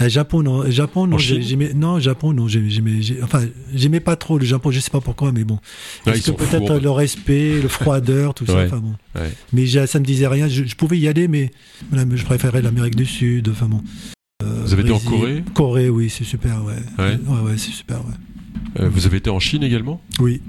[0.00, 0.62] Euh, Japon, non.
[0.62, 1.18] Euh, Japon, non.
[1.18, 2.48] J'ai- Chine J'aimais, non, Japon, non.
[2.48, 3.42] j'ai- J'aimais, j'ai- enfin,
[3.74, 4.70] j'aimais pas trop le Japon.
[4.70, 5.58] Je sais pas pourquoi, mais bon.
[5.62, 5.66] Ah,
[6.06, 8.54] Parce ils que peut-être le respect, le froideur, tout ça.
[8.56, 8.66] Ouais.
[8.66, 8.94] Enfin bon.
[9.14, 9.30] Ouais.
[9.52, 10.48] Mais ça me disait rien.
[10.48, 11.50] Je, je pouvais y aller, mais,
[11.90, 13.48] voilà, je préférais l'Amérique du Sud.
[13.50, 13.82] Enfin bon.
[14.42, 14.98] Euh, Vous avez été en.
[14.98, 16.74] Corée Corée, oui, c'est super, ouais.
[16.98, 17.18] Ouais.
[17.26, 18.14] ouais, ouais, c'est super, ouais.
[18.80, 20.40] Euh, Vous avez été en Chine également Oui.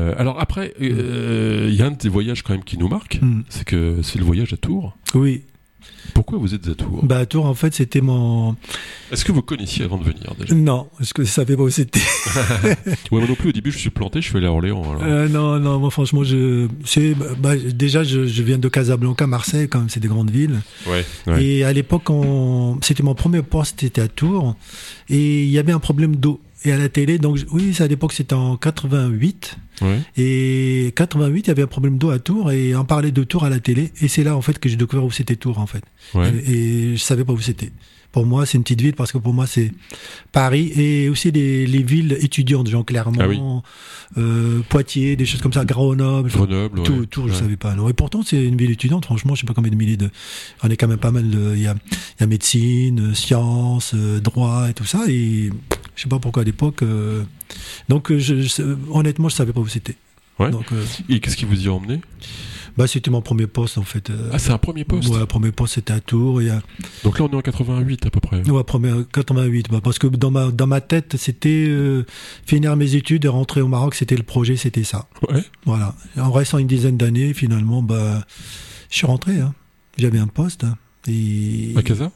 [0.00, 3.20] Euh, Alors après, il y a un de tes voyages quand même qui nous marque,
[3.22, 3.42] Mm.
[3.48, 4.96] c'est que c'est le voyage à Tours.
[5.14, 5.42] Oui.
[6.12, 8.54] Pourquoi vous êtes à Tours Bah, à Tours, en fait, c'était mon.
[9.10, 10.54] Est-ce que vous connaissiez avant de venir déjà?
[10.54, 12.00] Non, parce que je savais pas où c'était.
[13.10, 14.82] Ouais, moi non plus, au début, je suis planté, je suis allé à Orléans.
[14.82, 15.02] alors.
[15.02, 16.68] Euh, non, non, moi, franchement, je.
[16.84, 20.60] C'est, bah, déjà, je, je viens de Casablanca, Marseille, quand même, c'est des grandes villes.
[20.86, 21.44] Ouais, ouais.
[21.44, 24.56] Et à l'époque, on- c'était mon premier poste, c'était à Tours,
[25.08, 26.40] et il y avait un problème d'eau.
[26.64, 29.56] Et à la télé, donc oui, c'est à l'époque, c'était en 88.
[29.82, 29.98] ouais.
[30.16, 33.44] Et 88, il y avait un problème d'eau à Tours, et on parlait de Tours
[33.44, 33.92] à la télé.
[34.00, 35.84] Et c'est là, en fait, que j'ai découvert où c'était Tours, en fait.
[36.14, 36.32] ouais.
[36.46, 36.52] Et,
[36.92, 37.70] et je savais pas où c'était.
[38.12, 39.72] Pour moi, c'est une petite ville parce que pour moi, c'est
[40.30, 43.40] Paris et aussi les, les villes étudiantes, genre Clermont, Ah oui.
[44.18, 46.30] euh, Poitiers, des choses comme ça, Grenoble.
[46.30, 46.84] Grenoble, ouais.
[46.84, 47.38] Tout, tout, je Ouais.
[47.40, 47.72] savais pas.
[47.72, 49.04] Alors, et pourtant, c'est une ville étudiante.
[49.04, 50.10] Franchement, je sais pas combien de milliers de.
[50.62, 51.24] On est quand même pas mal.
[51.56, 51.74] Il y a,
[52.20, 55.00] y a médecine, sciences, euh, droit et tout ça.
[55.08, 55.50] Et
[55.96, 56.82] je sais pas pourquoi à l'époque.
[56.82, 57.22] euh,
[57.88, 59.96] Donc, euh, je, je- honnêtement, je savais pas où c'était.
[60.38, 60.50] Ouais.
[60.50, 62.00] Donc, euh, Et qu'est-ce qui vous y a emmené?
[62.76, 64.10] Bah, c'était mon premier poste en fait.
[64.32, 65.08] Ah, c'est un premier poste?
[65.08, 66.40] Ouais, premier poste c'était à Tours.
[66.40, 66.60] A,
[67.04, 68.42] Donc là, on est en 88 à peu près.
[68.50, 69.68] Ouais, première 88.
[69.70, 72.04] Bah, parce que dans ma dans ma tête, c'était euh,
[72.46, 73.94] finir mes études et rentrer au Maroc.
[73.94, 75.06] C'était le projet, c'était ça.
[75.30, 75.44] Ouais.
[75.66, 75.94] Voilà.
[76.18, 78.26] En restant une dizaine d'années, finalement, bah,
[78.90, 79.38] je suis rentré.
[79.38, 79.54] Hein.
[79.96, 80.64] J'avais un poste.
[80.64, 80.76] hein.
[81.06, 82.10] Et À Casa?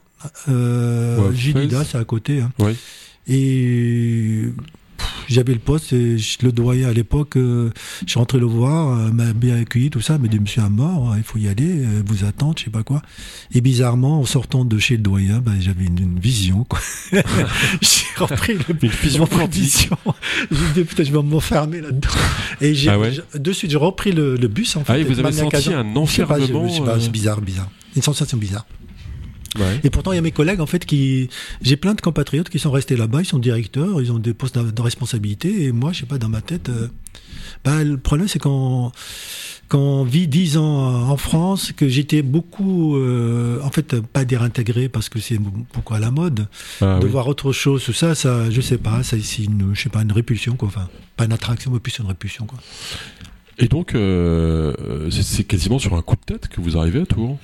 [0.48, 2.40] Euh, Ouais, c'est à côté.
[2.40, 2.50] Hein.
[2.58, 2.74] Ouais.
[3.28, 4.44] Et
[5.28, 5.92] j'avais le poste.
[5.92, 7.70] Et je- le doyen à l'époque, euh,
[8.06, 10.18] je suis rentré le voir, euh, m'a bien accueilli, tout ça.
[10.18, 12.82] Mais dit Monsieur à mort, il faut y aller, euh, vous attendre, je sais pas
[12.82, 13.02] quoi.
[13.52, 16.66] Et bizarrement, en sortant de chez le doyen, bah, j'avais une, une vision.
[17.12, 19.96] j'ai repris le Une vision vision.
[20.50, 22.08] J'ai dit putain, je vais m'enfermer là-dedans.
[22.60, 24.92] Et j'ai Ah ouais de suite, j'ai repris le, le bus en fait.
[24.92, 27.70] Ah, et vous avez senti un enfermement c'est euh, bizarre, bizarre.
[27.94, 28.66] Une sensation bizarre.
[29.56, 29.80] Ouais.
[29.84, 31.28] Et pourtant, il y a mes collègues, en fait, qui.
[31.62, 34.58] J'ai plein de compatriotes qui sont restés là-bas, ils sont directeurs, ils ont des postes
[34.58, 36.68] de responsabilité, et moi, je sais pas, dans ma tête.
[36.68, 36.88] euh,
[37.64, 38.92] bah, le problème, c'est quand.
[39.68, 44.42] Quand on vit dix ans en France, que j'étais beaucoup, euh, en fait, pas dire
[44.42, 46.48] intégré parce que c'est beaucoup à la mode,
[46.80, 47.10] Ah, de oui.
[47.10, 50.00] voir autre chose, tout ça, ça, je sais pas, ça, c'est une, je sais pas,
[50.00, 50.68] une répulsion, quoi.
[50.68, 52.58] Enfin, pas une attraction, mais plus une répulsion, quoi.
[53.60, 54.72] Et donc, euh,
[55.10, 57.38] c'est- quasiment sur un coup de tête que vous arrivez à Tours.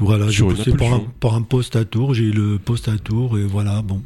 [0.00, 2.98] Voilà, j'ai Sur posté pour un, un poste à Tours, j'ai eu le poste à
[2.98, 4.02] Tours et voilà, bon.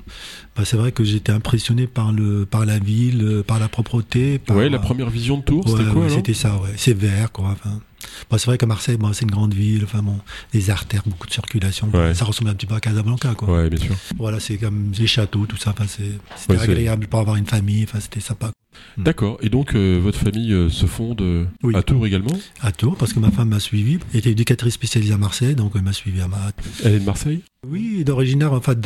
[0.56, 4.38] Bah, c'est vrai que j'étais impressionné par le par la ville, euh, par la propreté.
[4.38, 6.74] Par, Ouais, la première vision de Tours, Ouais, c'était quoi ouais, C'était ça, ouais.
[6.76, 7.50] C'est vert, quoi.
[7.52, 7.80] Enfin,
[8.30, 10.18] bon, c'est vrai que Marseille, bon, c'est une grande ville, enfin bon,
[10.52, 11.88] les artères, beaucoup de circulation.
[11.92, 12.14] Ouais.
[12.14, 13.48] Ça ressemble un petit peu à Casablanca, quoi.
[13.62, 13.94] Ouais, bien sûr.
[14.18, 15.70] Voilà, c'est comme les châteaux, tout ça.
[15.70, 16.02] Enfin, c'est
[16.36, 17.84] c'était Ouais, agréable pour avoir une famille.
[17.84, 18.50] Enfin, c'était sympa.
[18.98, 19.38] D'accord.
[19.40, 21.76] Et donc, euh, votre famille euh, se fonde euh, Oui.
[21.76, 22.36] à Tours également?
[22.60, 23.98] À Tours, parce que ma femme m'a suivi.
[24.12, 26.38] Elle était éducatrice spécialisée à Marseille, donc elle m'a suivi à ma.
[26.84, 27.42] Elle est de Marseille?
[27.68, 28.78] Oui, d'originaire en fait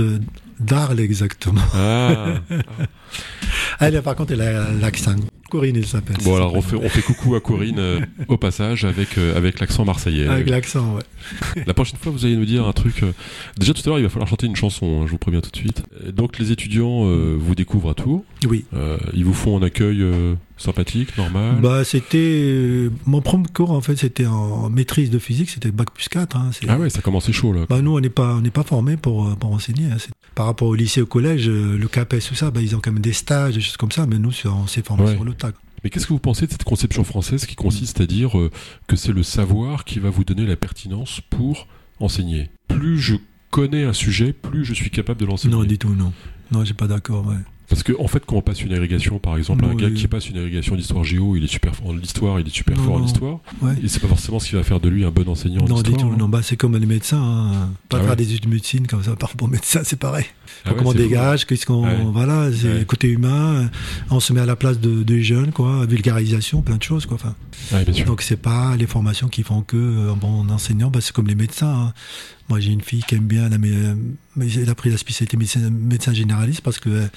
[0.61, 1.63] d'Arles exactement.
[1.75, 2.35] Ah
[3.81, 5.15] Elle, par contre, elle a l'accent.
[5.49, 6.17] Corinne, elle s'appelle.
[6.25, 9.61] Bon, alors on fait, on fait coucou à Corinne euh, au passage avec, euh, avec
[9.61, 10.27] l'accent marseillais.
[10.27, 11.63] Avec l'accent, ouais.
[11.67, 13.03] La prochaine fois, vous allez nous dire un truc.
[13.03, 13.13] euh,
[13.59, 15.51] Déjà tout à l'heure, il va falloir chanter une chanson, hein, je vous préviens tout
[15.51, 15.83] de suite.
[16.05, 18.25] Euh, Donc les étudiants euh, vous découvrent à Tours.
[18.49, 18.65] Oui.
[18.75, 21.57] Euh, ils vous font un accueil euh, sympathique, normal.
[21.63, 22.19] Bah, c'était.
[22.19, 26.37] euh, Mon premier cours, en fait, c'était en maîtrise de physique, c'était bac plus 4.
[26.37, 27.67] Hein, ah ouais, ça commençait chaud là.
[27.69, 29.87] Bah, nous, on n'est pas, on n'est pas formés pour, pour enseigner.
[29.87, 29.97] hein.
[30.39, 32.93] Par rapport au lycée, au collège, euh, le CAPES, tout ça, bah, ils ont quand
[32.93, 35.15] même des stages, des choses comme ça, mais nous, on s'est formés Ouais.
[35.17, 35.51] sur le tas.
[35.83, 38.49] Mais qu'est-ce que vous pensez de cette conception française qui consiste à dire euh,
[38.87, 41.67] que c'est le savoir qui va vous donner la pertinence pour
[41.99, 42.51] enseigner?
[42.69, 43.17] Plus je
[43.51, 45.57] connais un sujet, plus je suis capable de l'enseigner.
[45.57, 46.13] Non, du tout, non.
[46.53, 47.35] Non, j'ai pas d'accord, ouais.
[47.69, 50.31] Parce que en fait, quand on passe une agrégation, par exemple, un gars qui passe
[50.31, 52.95] une agrégation d'histoire géo, il est super fort en l'histoire, il est super Non, fort
[52.95, 53.75] en histoire, Ouais.
[53.83, 55.83] et c'est pas forcément ce qui va faire de lui un bon enseignant en Non,
[55.83, 56.13] du histoire.
[56.13, 56.17] hein.
[56.19, 57.21] Non, bah, c'est comme les médecins.
[57.23, 57.71] hein.
[57.91, 58.17] Pas Ah faire ouais.
[58.17, 60.25] des études de médecine comme ça par aux médecins, c'est pareil.
[60.65, 62.11] Ah ouais, Comment on dégage, qu'est-ce qu'on.
[62.11, 63.55] Voilà, c'est côté humain.
[63.65, 63.67] euh,
[64.11, 65.85] On se met à la place de, des jeunes, quoi.
[65.87, 67.17] Vulgarisation, plein de choses, quoi.
[67.17, 67.35] Enfin,
[68.07, 71.35] donc, c'est pas les formations qui font que, euh, bon, enseignant, bah, c'est comme les
[71.35, 71.89] médecins.
[71.89, 71.93] hein.
[72.49, 73.71] Moi, j'ai une fille qui aime bien, la, mais
[74.55, 77.09] elle a pris la spécialité médecin, médecin généraliste parce que euh,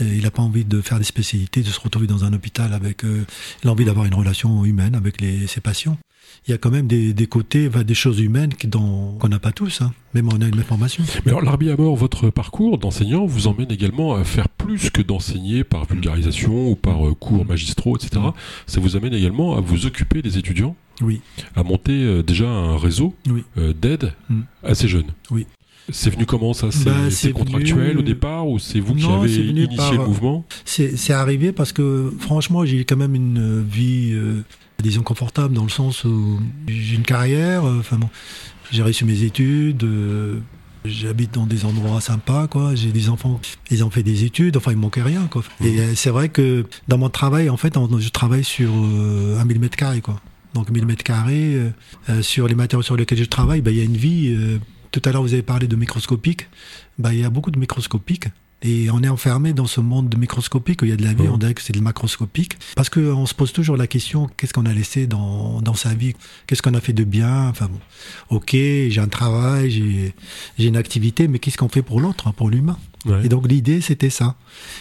[0.00, 3.04] il n'a pas envie de faire des spécialités, de se retrouver dans un hôpital avec
[3.04, 3.24] euh,
[3.64, 5.98] l'envie d'avoir une relation humaine avec les, ses patients.
[6.46, 9.80] Il y a quand même des, des côtés, des choses humaines qu'on n'a pas tous,
[9.80, 11.02] hein, même on a une même formation.
[11.24, 15.02] Mais alors, l'arbi à mort, votre parcours d'enseignant vous emmène également à faire plus que
[15.02, 18.10] d'enseigner par vulgarisation ou par euh, cours magistraux, etc.
[18.16, 18.32] Mm.
[18.66, 21.20] Ça vous amène également à vous occuper des étudiants, Oui,
[21.54, 23.44] à monter euh, déjà un réseau oui.
[23.58, 24.40] euh, d'aide Mm.
[24.62, 25.12] à ces jeunes.
[25.30, 25.46] Oui.
[25.90, 26.72] C'est venu comment ça?
[26.72, 26.84] C'est
[27.32, 30.44] Bah, contractuel venu- au départ ou c'est vous qui avez initié par- le mouvement?
[30.64, 34.42] C'est arrivé parce que franchement, j'ai quand même une euh, vie, euh,
[34.82, 38.08] disons, confortable dans le sens où j'ai une carrière, euh, enfin bon,
[38.72, 40.40] j'ai réussi mes études, euh,
[40.84, 42.74] j'habite dans des endroits sympas, quoi.
[42.74, 45.44] J'ai des enfants, ils ont fait des études, enfin, il manquait rien, quoi.
[45.64, 49.44] Et euh, c'est vrai que dans mon travail, en fait, je travaille sur euh, un
[49.44, 50.20] 1000 mètres carrés, quoi.
[50.56, 51.70] Donc 1000 mètres carrés, euh,
[52.08, 54.34] euh, sur les matériaux sur lesquels je travaille, bah, il y a une vie.
[54.34, 54.58] euh,
[54.90, 56.48] tout à l'heure, vous avez parlé de microscopique.
[56.98, 58.28] Bah, il y a beaucoup de microscopiques.
[58.62, 61.12] Et on est enfermé dans ce monde de microscopique où il y a de la
[61.12, 62.56] vie, on dirait que c'est de macroscopique.
[62.74, 66.14] Parce qu'on se pose toujours la question, qu'est-ce qu'on a laissé dans, dans sa vie?
[66.46, 67.48] Qu'est-ce qu'on a fait de bien?
[67.50, 67.78] Enfin bon,
[68.34, 70.14] ok, j'ai un travail,
[70.58, 72.78] j'ai une activité, mais qu'est-ce qu'on fait pour l'autre, hein, pour l'humain?
[73.04, 73.26] Ouais.
[73.26, 74.36] Et donc l'idée, c'était ça.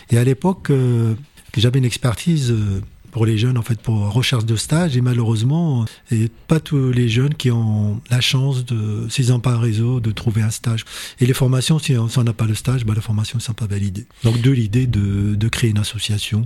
[0.09, 1.13] Et à l'époque, euh,
[1.57, 2.81] j'avais une expertise euh,
[3.15, 4.97] pour les jeunes, en fait, pour recherche de stage.
[4.97, 9.51] Et malheureusement, et pas tous les jeunes qui ont la chance, de, s'ils n'ont pas
[9.51, 10.83] un réseau, de trouver un stage.
[11.21, 13.67] Et les formations, si on n'a pas le stage, bah, les formations ne sont pas
[13.67, 14.05] validées.
[14.25, 16.45] Donc d'où l'idée de, de créer une association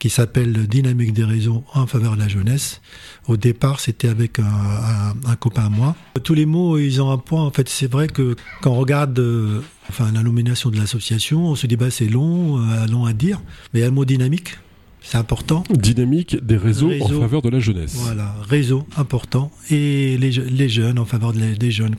[0.00, 2.80] qui s'appelle Dynamique des réseaux en faveur de la jeunesse.
[3.28, 5.94] Au départ, c'était avec un copain à moi.
[6.24, 7.44] Tous les mots, ils ont un point.
[7.44, 11.54] En fait, c'est vrai que quand on regarde euh, enfin, la nomination de l'association, on
[11.54, 13.40] se dit, bah, c'est long, euh, long à dire.
[13.72, 14.56] Mais il y a le mot dynamique,
[15.02, 15.64] c'est important.
[15.70, 17.94] Dynamique des réseaux, en faveur de la jeunesse.
[17.96, 21.96] Voilà, réseau important et les, les jeunes en faveur de les- des jeunes.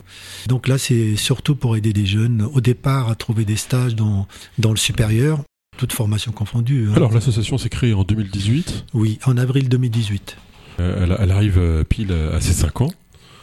[0.48, 4.26] Donc là, c'est surtout pour aider des jeunes au départ à trouver des stages dans,
[4.58, 5.42] dans le supérieur,
[5.78, 6.88] toute formation confondue.
[6.90, 6.94] hein.
[6.96, 8.86] Alors l'association s'est créée en 2018.
[8.94, 10.36] oui, en avril 2018.
[10.80, 12.92] Euh, elle, elle arrive euh, pile à ses 5 ans.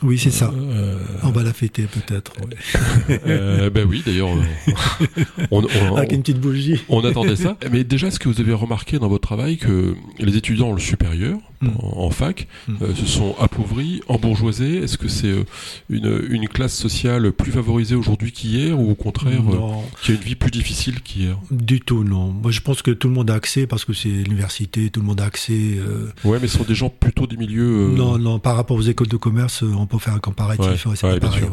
[0.02, 0.52] Oui, c'est ça.
[0.56, 2.32] Euh, On va la fêter peut-être.
[2.42, 3.20] ouais.
[3.28, 6.80] euh, ben oui, d'ailleurs, euh, on, on- Avec une petite bougie.
[6.90, 7.58] on attendait ça.
[7.72, 11.38] Mais déjà, est-ce que vous avez remarqué dans votre travail que les étudiants le supérieur,
[11.62, 11.68] Mm.
[11.84, 12.74] en, en fac, Mm.
[12.82, 14.78] euh, se sont appauvris, embourgeoisés?
[14.78, 15.44] Est-ce que c'est euh,
[15.90, 20.16] une, une classe sociale plus favorisée aujourd'hui qu'hier ou au contraire euh, Non, qui a
[20.16, 21.38] une vie plus difficile qu'hier?
[21.52, 22.28] Du tout, non.
[22.32, 25.06] Moi, je pense que tout le monde a accès parce que c'est l'université, tout le
[25.08, 25.52] monde a accès.
[25.80, 27.90] euh, Ouais, mais ce sont des gens plutôt des milieux.
[27.92, 30.66] euh, Non, non, par rapport aux écoles de commerce, euh, on peut faire un comparatif.
[30.66, 31.44] Ouais, ouais, c'est ouais, pas pareil.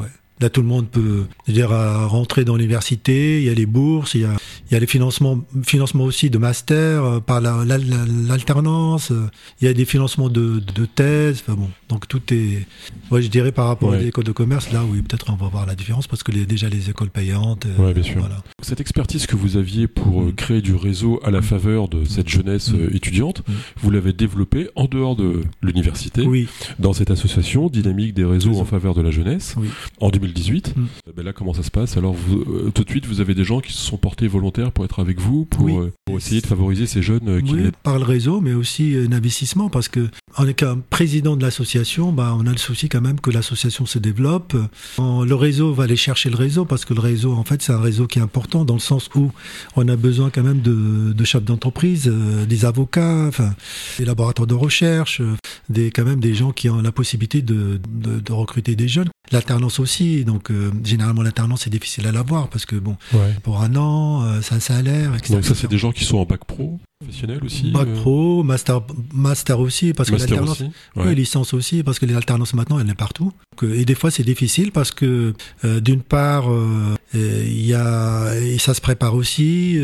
[0.40, 3.38] Là, tout le monde peut dire, à rentrer dans l'université.
[3.40, 4.37] Il y a les bourses, il y a,
[4.70, 9.11] il y a les financements, financements aussi de master euh, par la- la- la- l'alternance.
[9.12, 9.27] euh,
[9.61, 11.42] il y a des financements de, de thèse.
[11.42, 12.66] Enfin bon, donc tout est.
[13.11, 13.96] Ouais, je dirais par rapport Ouais.
[13.96, 16.44] à l'école de commerce, là, oui, peut-être on va voir la différence parce que les,
[16.46, 17.66] déjà les écoles payantes.
[17.66, 18.18] euh, Ouais, bien sûr.
[18.18, 18.42] Voilà.
[18.62, 20.35] Cette expertise que vous aviez pour euh, Mm.
[20.35, 22.77] créer du réseau à la faveur de cette jeunesse Mm.
[22.77, 23.53] euh, étudiante, Mm.
[23.81, 26.46] vous l'avez développée en dehors de l'université, Oui,
[26.79, 28.61] dans cette association dynamique des réseaux Réseau.
[28.61, 29.55] en faveur de la jeunesse.
[29.57, 29.68] Oui.
[30.01, 30.76] En 2018.
[30.76, 30.80] Mm.
[31.08, 31.96] Euh, ben là, comment ça se passe?
[31.96, 34.72] Alors, vous, euh, tout de suite, vous avez des gens qui se sont portés volontaires
[34.72, 35.76] pour être avec vous, pour, Oui.
[35.76, 39.12] euh, pour essayer de favoriser ces jeunes qui Oui, par le réseau, mais aussi un
[39.12, 43.20] investissement, parce que en étant président de l'association, bah, on a le souci quand même
[43.20, 44.54] que l'association se développe.
[44.98, 47.72] En- le réseau va aller chercher le réseau, parce que le réseau, en fait, c'est
[47.72, 49.30] un réseau qui est important dans le sens où
[49.76, 53.30] on a besoin quand même de, de chefs d'entreprise, euh, des avocats,
[53.98, 55.22] des laboratoires de recherche,
[55.68, 59.08] des quand même des gens qui ont la possibilité de, de, de recruter des jeunes.
[59.32, 63.35] L'alternance aussi, donc euh, généralement l'alternance c'est difficile à l'avoir parce que bon, Ouais.
[63.42, 65.35] pour un an, euh, c'est un salaire, etc.
[65.35, 68.42] Donc ça, c'est des gens qui sont en bac pro, professionnel aussi Bac euh, pro,
[68.42, 68.81] master,
[69.12, 70.62] master aussi, parce que l'alternance,
[70.96, 73.33] oui, licence aussi, parce que l'alternance maintenant, elle est partout.
[73.62, 76.44] Et des fois, c'est difficile parce que, d'une part,
[77.14, 79.79] il y a, et ça se prépare aussi.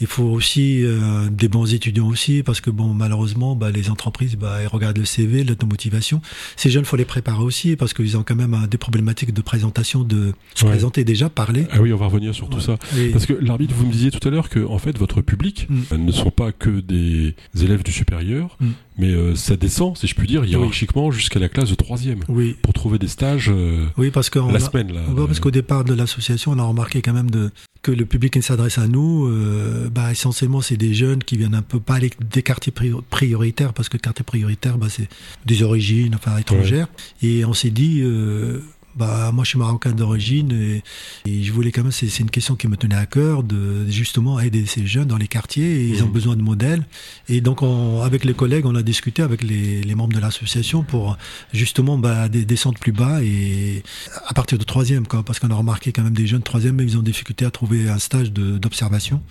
[0.00, 4.36] Il faut aussi euh, des bons étudiants aussi, parce que bon, malheureusement, bah, les entreprises,
[4.36, 6.20] bah, elles regardent le CV, l'automotivation.
[6.56, 9.40] Ces jeunes, faut les préparer aussi, parce qu'ils ont quand même euh, des problématiques de
[9.42, 10.70] présentation, de se Ouais.
[10.70, 11.66] présenter déjà, parler.
[11.70, 12.76] Ah oui, on va revenir sur tout ça.
[12.98, 15.66] Et- Parce que l'arbitre, vous me disiez tout à l'heure que en fait votre public
[15.70, 15.96] Mm.
[16.06, 18.66] ne sont pas que des élèves du supérieur, Mm.
[18.98, 22.56] Mais euh, ça descend, si je puis dire, hiérarchiquement jusqu'à la classe de troisième oui,
[22.62, 25.00] pour trouver des stages euh, oui, parce que la semaine là.
[25.08, 27.50] Ouais, parce qu'au départ de l'association, on a remarqué quand même de,
[27.82, 31.54] que le public qui s'adresse à nous, euh, bah, essentiellement, c'est des jeunes qui viennent
[31.54, 35.08] un peu pas les- des quartiers pri- prioritaires, parce que quartier prioritaire, bah, c'est
[35.44, 36.88] des origines, enfin, étrangères.
[37.22, 38.60] Et on s'est dit, euh,
[38.96, 40.82] bah, moi, je suis marocain d'origine et,
[41.30, 44.40] et je voulais quand même, c'est une question qui me tenait à cœur de justement
[44.40, 46.12] aider ces jeunes dans les quartiers et ils ont Mhm.
[46.12, 46.86] besoin de modèles.
[47.28, 50.82] Et donc, on, avec les collègues, on a discuté avec les, les membres de l'association
[50.82, 51.16] pour
[51.52, 52.44] justement bah, des-
[52.80, 53.82] plus bas et
[54.26, 56.84] à partir de troisième, quoi, parce qu'on a remarqué quand même des jeunes troisième, mais
[56.84, 59.22] ils ont des difficultés à trouver un stage d'observation.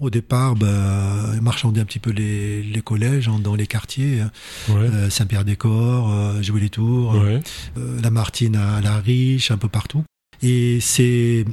[0.00, 0.66] Au départ, bah,
[1.80, 4.20] un petit peu les, les collèges hein, dans les quartiers,
[4.68, 4.74] Ouais.
[4.76, 7.40] euh, Saint-Pierre-des-Corps, euh, Jouer les Tours, ouais.
[7.78, 10.04] euh, la Martine à la Riche, un peu partout.
[10.42, 11.44] Et c'est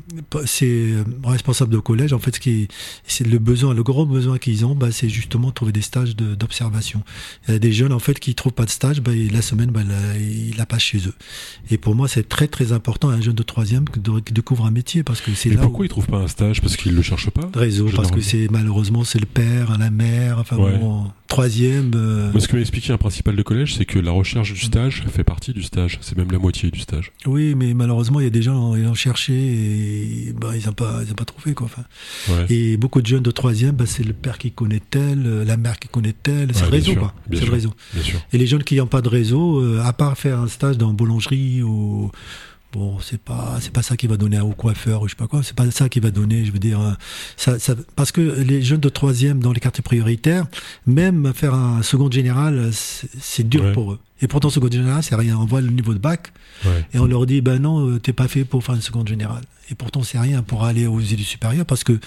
[0.46, 0.94] ces
[1.24, 2.68] responsables de collège, en fait, ce qui est-
[3.06, 6.36] c'est le besoin, le gros besoin qu'ils ont, bah, c'est justement trouver des stages de-
[6.36, 7.04] d'observation.
[7.48, 9.42] Il y a des jeunes, en fait, qui trouvent pas de stage, bah, et la
[9.42, 11.14] semaine, bah, la- ils la passent chez eux.
[11.72, 14.72] Et pour moi, c'est très très important, un jeune de troisième qui de- découvre un
[14.72, 17.02] métier, parce que c'est là pourquoi où ils trouvent pas un stage Parce qu'ils le
[17.02, 20.78] cherchent pas réseau, parce que c'est malheureusement c'est le père, la mère, enfin Ouais.
[20.78, 21.92] bon, troisième.
[21.96, 24.60] euh, Mais ce que m'a expliqué un principal de collège, c'est que la recherche du
[24.60, 25.98] stage fait partie du stage.
[26.02, 27.12] C'est même la moitié du stage.
[27.26, 30.74] Oui, mais malheureusement, il y a des gens qui ont cherché et bah, ils n'ont
[30.74, 31.54] pas, ils ont pas trouvé.
[31.54, 31.66] Quoi.
[31.66, 31.84] Enfin,
[32.30, 32.46] Ouais.
[32.50, 35.58] et beaucoup de jeunes de troisième, bah, c'est le père qui connaît tel, euh, la
[35.58, 36.50] mère qui connaît tel.
[36.54, 37.14] C'est Ouais, le réseau, quoi.
[37.34, 37.74] C'est le réseau.
[38.32, 40.94] Et les jeunes qui n'ont pas de réseau, euh, à part faire un stage dans
[40.94, 42.12] boulangerie ou
[42.74, 45.28] bon, c'est pas, c'est pas ça qui va donner au coiffeur ou je sais pas
[45.28, 45.42] quoi.
[45.44, 46.92] C'est pas ça qui va donner, je veux dire, euh,
[47.38, 50.46] ça, ça, parce que les jeunes de troisième dans les quartiers prioritaires,
[50.88, 53.72] même faire un second général, c'est dur Ouais.
[53.74, 54.00] pour eux.
[54.22, 55.38] Et pourtant, second général, c'est rien.
[55.38, 56.32] On voit le niveau de bac.
[56.66, 56.86] Ouais.
[56.94, 59.42] Et on leur dit, ben non, euh, t'es pas fait pour faire une seconde générale.
[59.70, 62.00] Et pourtant, c'est rien pour aller aux études supérieures parce que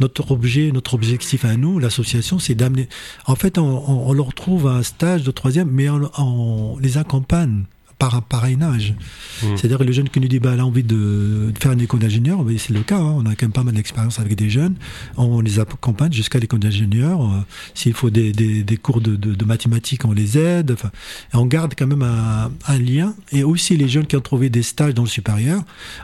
[0.00, 2.88] notre objet, notre objectif à nous, l'association, c'est d'amener.
[3.26, 6.98] En fait, on, on- on leur trouve un stage de troisième, mais on, on les
[6.98, 7.64] accompagne
[8.02, 8.94] par un parrainage.
[9.42, 9.56] Mm.
[9.56, 12.44] C'est-à-dire le jeune qui nous dit, bah, elle a envie de, faire une école d'ingénieur,
[12.58, 13.14] c'est le cas, hein.
[13.16, 14.74] on a quand même pas mal d'expérience avec des jeunes.
[15.16, 17.22] On les accompagne jusqu'à l'école d'ingénieur.
[17.22, 17.38] Euh,
[17.74, 20.72] S'il faut des, des, des cours de, de, de mathématiques, on les aide.
[20.72, 20.90] Enfin,
[21.32, 23.14] et on garde quand même un, un lien.
[23.30, 25.62] Et aussi les jeunes qui ont trouvé des stages dans le supérieur,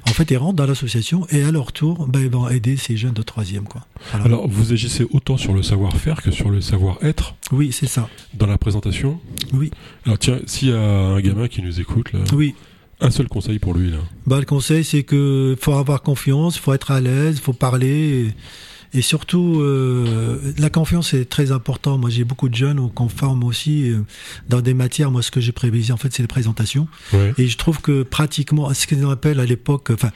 [0.09, 2.97] en fait, ils rentrent dans l'association et à leur tour, bah, ils vont aider ces
[2.97, 3.65] jeunes de troisième.
[3.65, 3.85] Quoi.
[4.13, 8.09] Alors, vous agissez autant sur le savoir-faire que sur le savoir-être oui, c'est ça.
[8.35, 9.19] dans la présentation?
[9.53, 9.71] Oui,
[10.09, 12.55] Alors, tiens, s'il y a un gamin qui nous écoute, là, oui.
[12.99, 13.99] un seul conseil pour lui, là.
[14.27, 17.53] Bah, le conseil, c'est que faut avoir confiance, il faut être à l'aise, il faut
[17.53, 18.25] parler.
[18.25, 18.35] Et,
[18.94, 21.98] et surtout, euh, la confiance est très important.
[21.98, 24.01] Moi, j'ai beaucoup de jeunes qu'on forme aussi euh,
[24.48, 25.11] dans des matières.
[25.11, 26.88] Moi, ce que j'ai prévisé, en fait, c'est les présentations.
[27.12, 27.35] Ouais.
[27.38, 30.11] Et je trouve que pratiquement, ce qu'on appelle à l'époque, enfin,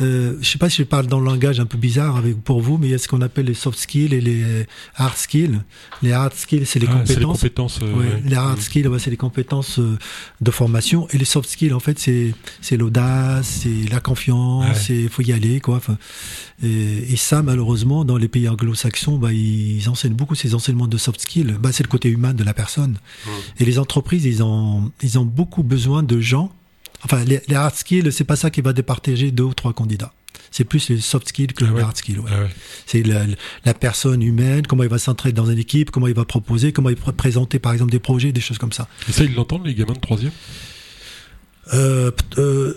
[0.00, 2.60] euh, je sais pas si je parle dans le langage un peu bizarre avec pour
[2.60, 5.60] vous, mais il y a ce qu'on appelle les soft skills et les hard skills.
[6.02, 7.78] Les hard skills, c'est les Ah, les compétences.
[7.82, 8.22] euh, Ouais, ouais.
[8.24, 11.06] Les hard skills, c'est les compétences de formation.
[11.12, 15.32] Et les soft skills, en fait, c'est c'est l'audace, c'est la confiance, c'est faut y
[15.32, 15.80] aller, quoi.
[16.62, 20.98] Et, et ça, malheureusement, dans les pays anglo-saxons, bah, ils enseignent beaucoup ces enseignements de
[20.98, 21.56] soft skills.
[21.60, 22.98] Bah, c'est le côté humain de la personne.
[23.24, 23.30] Mm.
[23.60, 26.52] Et les entreprises, ils ont ils ont beaucoup besoin de gens.
[27.04, 30.12] Enfin, les, les hard skills, c'est pas ça qui va départager deux ou trois candidats.
[30.50, 31.82] C'est plus les soft skills que Ah les ouais.
[31.82, 32.18] hard skills.
[32.18, 32.30] ouais.
[32.32, 32.50] Ah ouais.
[32.86, 33.26] C'est la,
[33.64, 36.88] la personne humaine, comment il va s'entraider dans une équipe, comment il va proposer, comment
[36.90, 38.88] il va présenter par exemple des projets, des choses comme ça.
[39.08, 40.32] Et ça, ils l'entendent, les gamins de troisième?
[41.74, 42.74] Euh, euh,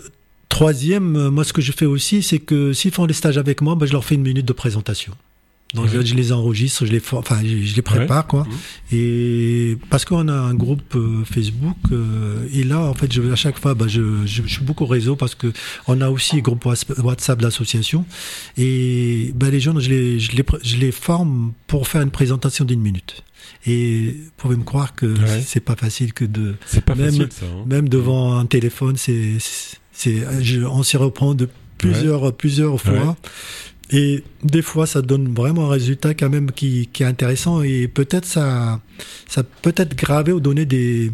[0.48, 3.60] troisième, euh, moi ce que je fais aussi, c'est que s'ils font les stages avec
[3.62, 5.14] moi, ben, je leur fais une minute de présentation.
[5.74, 6.04] Donc Ouais.
[6.04, 8.42] je les enregistre, je les, enfin, je, les prépare, quoi.
[8.42, 8.98] Mhm.
[8.98, 13.36] Et parce qu'on a un groupe euh, Facebook, euh, et là, en fait, je, à
[13.36, 15.52] chaque fois, bah, je, je, je suis beaucoup au réseau parce que
[15.86, 18.04] on a aussi un groupe Whats- WhatsApp de l'association.
[18.58, 22.64] Et bah, les jeunes, je les, je, les, je les forme pour faire une présentation
[22.64, 23.22] d'une minute.
[23.64, 26.54] Et vous pouvez me croire que c'est pas facile que de,
[26.84, 27.46] pas Même- facile ça.
[27.46, 27.64] hein.
[27.66, 29.36] même devant un téléphone, c'est,
[29.92, 30.22] c'est,
[30.66, 33.16] on s'y reprend de plusieurs, plusieurs fois.
[33.92, 37.88] Et des fois, ça donne vraiment un résultat quand même qui, qui est intéressant et
[37.88, 38.80] peut-être ça,
[39.28, 41.10] ça peut être gravé ou donner des,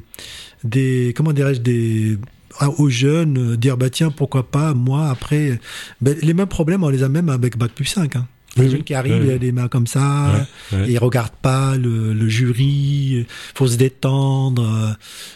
[0.62, 2.18] des, comment dirais-je, des,
[2.58, 5.58] à- aux jeunes, euh, dire bah tiens pourquoi pas moi après
[6.00, 8.26] Ben, les mêmes problèmes on les a même avec bac plus 5 hein.
[8.58, 8.72] Oui, les oui.
[8.76, 9.20] jeunes qui arrivent Ouais.
[9.24, 10.88] il y a des mains comme ça ouais.
[10.88, 14.62] et ils regardent pas le, le jury, faut se détendre.
[14.64, 14.92] euh,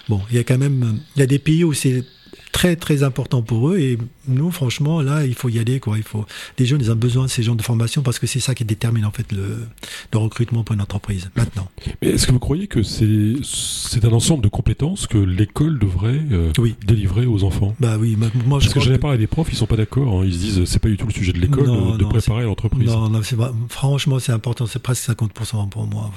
[0.09, 2.05] Bon, il y a quand même, il y a des pays où c'est
[2.53, 3.99] très très important pour eux et
[4.29, 6.25] nous franchement là il faut y aller quoi il faut
[6.59, 8.65] les jeunes ils ont besoin de ces genres de formation parce que c'est ça qui
[8.65, 9.67] détermine en fait le,
[10.13, 11.69] le recrutement pour une entreprise maintenant
[12.03, 16.21] Mais est-ce que vous croyez que c'est c'est un ensemble de compétences que l'école devrait
[16.33, 17.75] euh, oui délivrer aux enfants?
[17.81, 19.77] Bah oui moi moi, je Parce que j'en ai parlé des profs, ils sont pas
[19.77, 20.21] d'accord.
[20.21, 20.25] hein.
[20.25, 22.09] Ils se disent c'est pas du tout le sujet de l'école Non, de, de non,
[22.09, 22.87] préparer l'entreprise.
[22.89, 23.21] Non, non,
[23.69, 24.67] franchement, c'est important.
[24.67, 26.11] C'est presque 50% pour moi.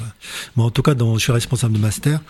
[0.58, 0.64] ouais.
[0.64, 2.22] En tout cas, dans, je suis responsable de master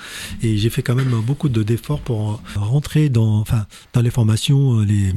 [0.42, 4.80] et j'ai fait quand même beaucoup de d'efforts pour rentrer dans, enfin, dans les formations,
[4.80, 5.14] euh, les,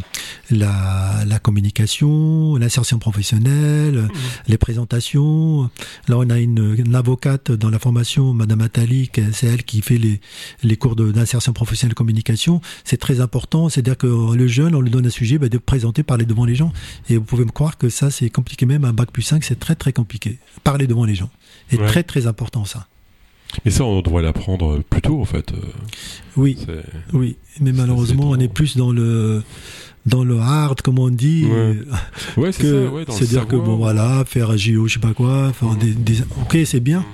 [0.51, 4.09] la, la communication, l'insertion professionnelle,
[4.49, 5.71] les présentations.
[6.09, 9.99] Là, on a une, une avocate dans la formation, Madame Attali, c'est elle qui fait
[9.99, 10.21] les,
[10.63, 12.61] les cours d'insertion professionnelle et communication.
[12.85, 13.69] C'est très important.
[13.69, 16.55] C'est-à-dire que le jeune, on lui donne un sujet, bah, de présenter, parler devant les
[16.55, 16.73] gens.
[17.09, 18.67] Et vous pouvez me croire que ça, c'est compliqué.
[18.67, 20.39] Même un bac plus 5, c'est très, très compliqué.
[20.65, 21.31] Parler devant les gens.
[21.73, 21.87] Et Ouais.
[21.87, 22.87] très, très important, ça.
[23.65, 25.53] Mais ça, on devrait l'apprendre plus tôt, en fait.
[25.53, 25.57] Euh,
[26.37, 26.57] Oui,
[27.13, 27.37] oui.
[27.61, 29.43] Mais malheureusement, on est plus dans le,
[30.05, 31.45] dans le hard, comme on dit.
[31.47, 31.79] Ouais.
[32.37, 32.93] Ouais, c'est que ça.
[32.93, 35.53] Ouais, dans le c'est dire que bon voilà faire un JO je sais pas quoi
[35.55, 35.79] faire Mhm.
[35.79, 37.05] des, des- ok c'est bien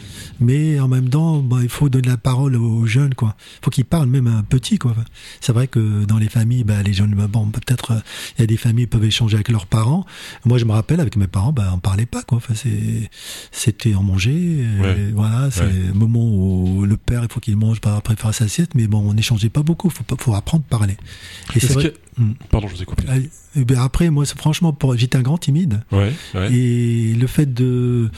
[0.41, 3.85] mais en même temps bah, il faut donner la parole aux jeunes quoi faut qu'ils
[3.85, 4.95] parlent même à un petit quoi
[5.41, 8.01] c'est vrai que dans les familles bah, les jeunes bah, bon peut-être euh,
[8.37, 10.05] il y a des familles qui peuvent échanger avec leurs parents
[10.45, 13.11] moi je me rappelle avec mes parents bah on parlait pas quoi enfin c'est
[13.51, 15.11] c'était en manger et Ouais.
[15.15, 15.73] voilà c'est Ouais.
[15.89, 18.87] le moment où le père il faut qu'il mange par après faire sa assiette mais
[18.87, 20.97] bon on n'échangeait pas beaucoup faut pas- faut apprendre à parler
[21.55, 22.12] et vrai Mm.
[22.51, 23.05] Pardon, je vous ai coupé.
[23.57, 26.53] Et ben après moi franchement j'étais un grand timide Ouais, ouais.
[26.55, 28.11] et le fait de,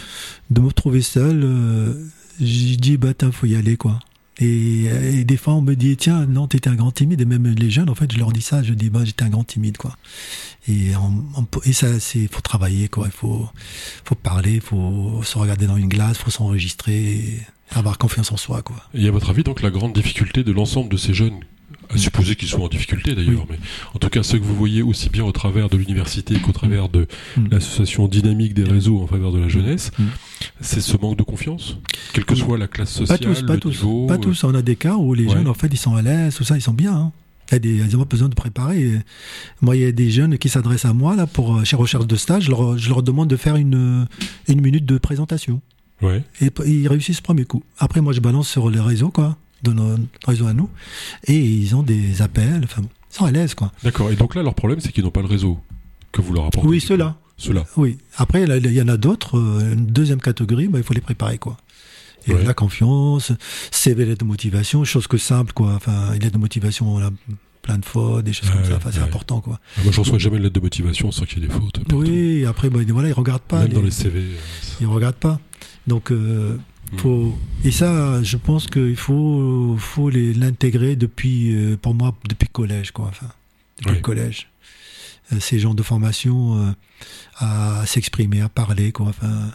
[0.51, 1.95] de me retrouver seul, euh,
[2.41, 4.01] j'ai dit, bah, il faut y aller, quoi.
[4.41, 7.21] Et, et des fois, on me dit, tiens, non, t'étais un grand timide.
[7.21, 9.29] Et même les jeunes, en fait, je leur dis ça, je dis, bah, j'étais un
[9.29, 9.97] grand timide, quoi.
[10.67, 13.07] Et, on- on peut- et ça, c'est, faut travailler, quoi.
[13.07, 13.49] Il faut,
[14.05, 17.41] faut parler, faut se regarder dans une glace, faut s'enregistrer,
[17.71, 18.77] avoir confiance en soi, quoi.
[18.95, 21.39] Et à votre avis, donc, la grande difficulté de l'ensemble de ces jeunes,
[21.91, 23.59] à supposer qu'ils soient en difficulté d'ailleurs, mais
[23.95, 26.89] en tout cas ceux que vous voyez aussi bien au travers de l'université qu'au travers
[26.89, 27.07] de
[27.37, 27.49] Mm.
[27.51, 30.05] l'association dynamique des réseaux en faveur de la jeunesse, Mm.
[30.61, 31.77] c'est ce manque de confiance,
[32.13, 32.37] quelle que Mm.
[32.39, 33.71] soit la classe Pas sociale, tous, pas le tous.
[33.71, 34.07] niveau.
[34.07, 34.45] Pas euh, tous.
[34.45, 35.33] On a des cas où les Ouais.
[35.35, 36.95] jeunes, en fait, ils sont à l'aise, tout ça, ils sont bien.
[36.95, 37.13] hein.
[37.51, 39.01] Il y a des, ils ont pas besoin de préparer.
[39.61, 42.07] Moi, il y a des jeunes qui s'adressent à moi là pour euh, chez recherche
[42.07, 42.45] de stage.
[42.45, 44.07] Je leur, je leur demande de faire une
[44.49, 45.61] une minute de présentation
[46.03, 46.23] Ouais.
[46.41, 47.63] et ils réussissent premier coup.
[47.79, 50.69] Après, moi, je balance sur les réseaux quoi, de notre réseau à nous,
[51.27, 52.61] et ils ont des appels.
[52.65, 53.73] Enfin, ils sont à l'aise quoi.
[53.83, 54.11] D'accord.
[54.11, 55.59] Et donc là, leur problème, c'est qu'ils n'ont pas le réseau
[56.13, 56.69] que vous leur apportez.
[56.69, 57.17] Oui, ceux-là.
[57.37, 57.65] Ceux-là.
[57.77, 57.99] Oui.
[58.17, 59.39] Après, il y en a d'autres.
[59.39, 61.57] euh, Une deuxième catégorie, bah, il faut les préparer, quoi.
[62.29, 62.45] Et Ouais.
[62.45, 63.33] la confiance,
[63.73, 65.73] CV lettre de motivation, chose que simple, quoi.
[65.75, 67.11] Enfin, une lettre de motivation, on a
[67.61, 68.77] plein de fautes, des choses comme ça.
[68.77, 69.59] Enfin, c'est important, quoi.
[69.77, 71.73] Ah, Moi, je reçois jamais une lettre de motivation sans qu'il y ait des fautes.
[71.81, 71.97] partout.
[71.97, 72.45] Oui.
[72.47, 73.61] Après, bah, voilà, ils regardent pas.
[73.61, 74.21] Même les- dans les CV.
[74.21, 74.35] euh,
[74.81, 75.41] Ils regardent pas.
[75.89, 76.57] Donc, euh.
[76.97, 77.37] Faut.
[77.65, 83.07] Et ça, je pense qu'il faut, faut l'intégrer depuis, euh, pour moi, depuis collège, quoi.
[83.09, 83.29] Enfin,
[83.79, 84.49] depuis le collège.
[85.33, 86.71] Euh, ces genres de formation euh,
[87.39, 89.07] à s'exprimer, à parler, quoi.
[89.09, 89.51] Enfin,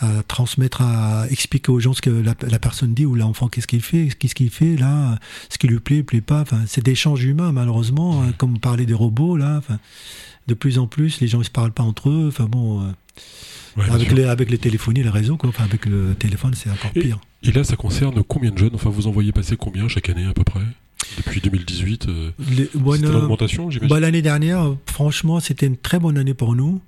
[0.00, 3.66] à transmettre, à expliquer aux gens ce que la, la personne dit ou l'enfant qu'est-ce
[3.66, 5.18] qu'il fait, qu'est-ce qu'il fait là,
[5.48, 6.40] ce qui lui plaît, plaît pas.
[6.40, 8.22] Enfin, c'est des échanges humains, malheureusement.
[8.22, 9.56] hein, comme parler des robots là.
[9.58, 9.78] Enfin,
[10.46, 12.26] de plus en plus, les gens ils se parlent pas entre eux.
[12.28, 12.82] Enfin bon.
[12.82, 12.90] euh,
[13.76, 15.48] Ouais, avec les, avec les téléphonies, les réseaux, quoi.
[15.48, 17.18] Enfin, avec le téléphone, c'est encore Et- pire.
[17.42, 18.72] Et là, ça concerne combien de jeunes?
[18.74, 20.60] Enfin, vous en voyez passer combien chaque année à peu près?
[21.16, 23.88] Depuis 2018 euh, Les- bon, C'était euh, l'augmentation, j'imagine?
[23.88, 26.80] bah, L'année dernière, franchement, c'était une très bonne année pour nous,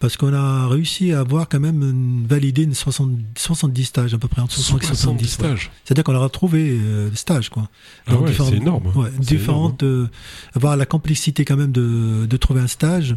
[0.00, 4.18] parce qu'on a réussi à avoir quand même une- validé une 60 70 stages, à
[4.18, 5.28] peu près entre 60 et 70 ouais.
[5.30, 5.70] stages?
[5.84, 7.68] C'est-à-dire qu'on a retrouvé euh, des stages, quoi.
[8.08, 8.86] Ah ouais, différentes- c'est énorme.
[8.96, 10.08] Ouais, C'est différentes, euh,
[10.54, 13.16] avoir la complexité quand même de, de trouver un stage.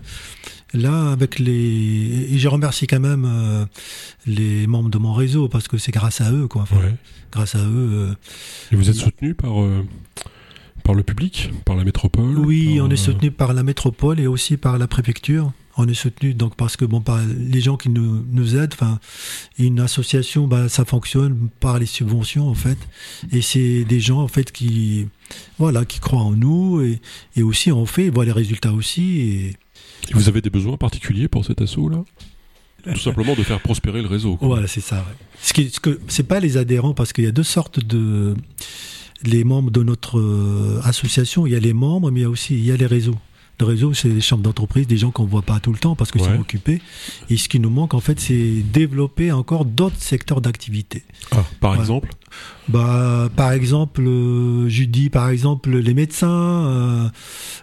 [0.74, 3.66] Là, avec les, et je remercie quand même euh,
[4.26, 6.64] les membres de mon réseau parce que c'est grâce à eux, quoi.
[6.64, 6.96] Enfin, Ouais.
[7.32, 7.90] Grâce à eux.
[7.94, 8.14] euh,
[8.72, 9.86] Et vous êtes soutenu par, euh,
[10.84, 14.20] par le public, par la métropole Oui, par, on est euh, soutenu par la métropole
[14.20, 15.52] et aussi par la préfecture.
[15.78, 19.00] on est soutenu donc parce que bon, par les gens qui nous, nous aident, enfin,
[19.60, 22.78] une association, bah, ça fonctionne par les subventions en fait,
[23.32, 25.08] et c'est des gens en fait qui,
[25.58, 27.02] voilà, qui croient en nous et,
[27.36, 29.20] et aussi on fait, voit les résultats aussi.
[29.22, 29.56] Et...
[30.10, 32.04] Et vous avez des besoins particuliers pour cet assaut là?
[32.94, 34.36] Tout simplement de faire prospérer le réseau.
[34.36, 34.48] quoi.
[34.50, 34.98] Voilà, c'est ça.
[34.98, 35.16] ouais.
[35.42, 38.36] Ce qui, ce que c'est pas les adhérents parce qu'il y a deux sortes de
[39.24, 41.48] les membres de notre euh, association.
[41.48, 43.16] Il y a les membres, mais il y a aussi il y a les réseaux.
[43.60, 46.12] Le réseau, c'est les chambres d'entreprise, des gens qu'on voit pas tout le temps parce
[46.12, 46.28] qu'ils Ouais.
[46.36, 46.80] sont occupés.
[47.30, 51.04] Et ce qui nous manque, en fait, c'est développer encore d'autres secteurs d'activité.
[51.32, 51.80] Ah, par Ouais.
[51.80, 52.10] exemple?
[52.68, 56.28] Bah, par exemple, euh, je dis par exemple les médecins,
[56.68, 57.10] euh,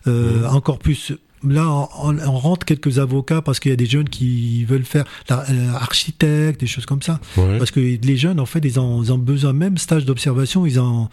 [0.09, 1.13] euh, encore plus.
[1.45, 1.69] Là,
[1.99, 5.73] on, rentre quelques avocats parce qu'il y a des jeunes qui veulent faire la- euh,
[5.75, 7.21] architecte, des choses comme ça.
[7.37, 7.59] Ouais.
[7.59, 10.79] Parce que les jeunes, en fait, ils ont, ils ont besoin, même stage d'observation, ils
[10.81, 11.09] ont,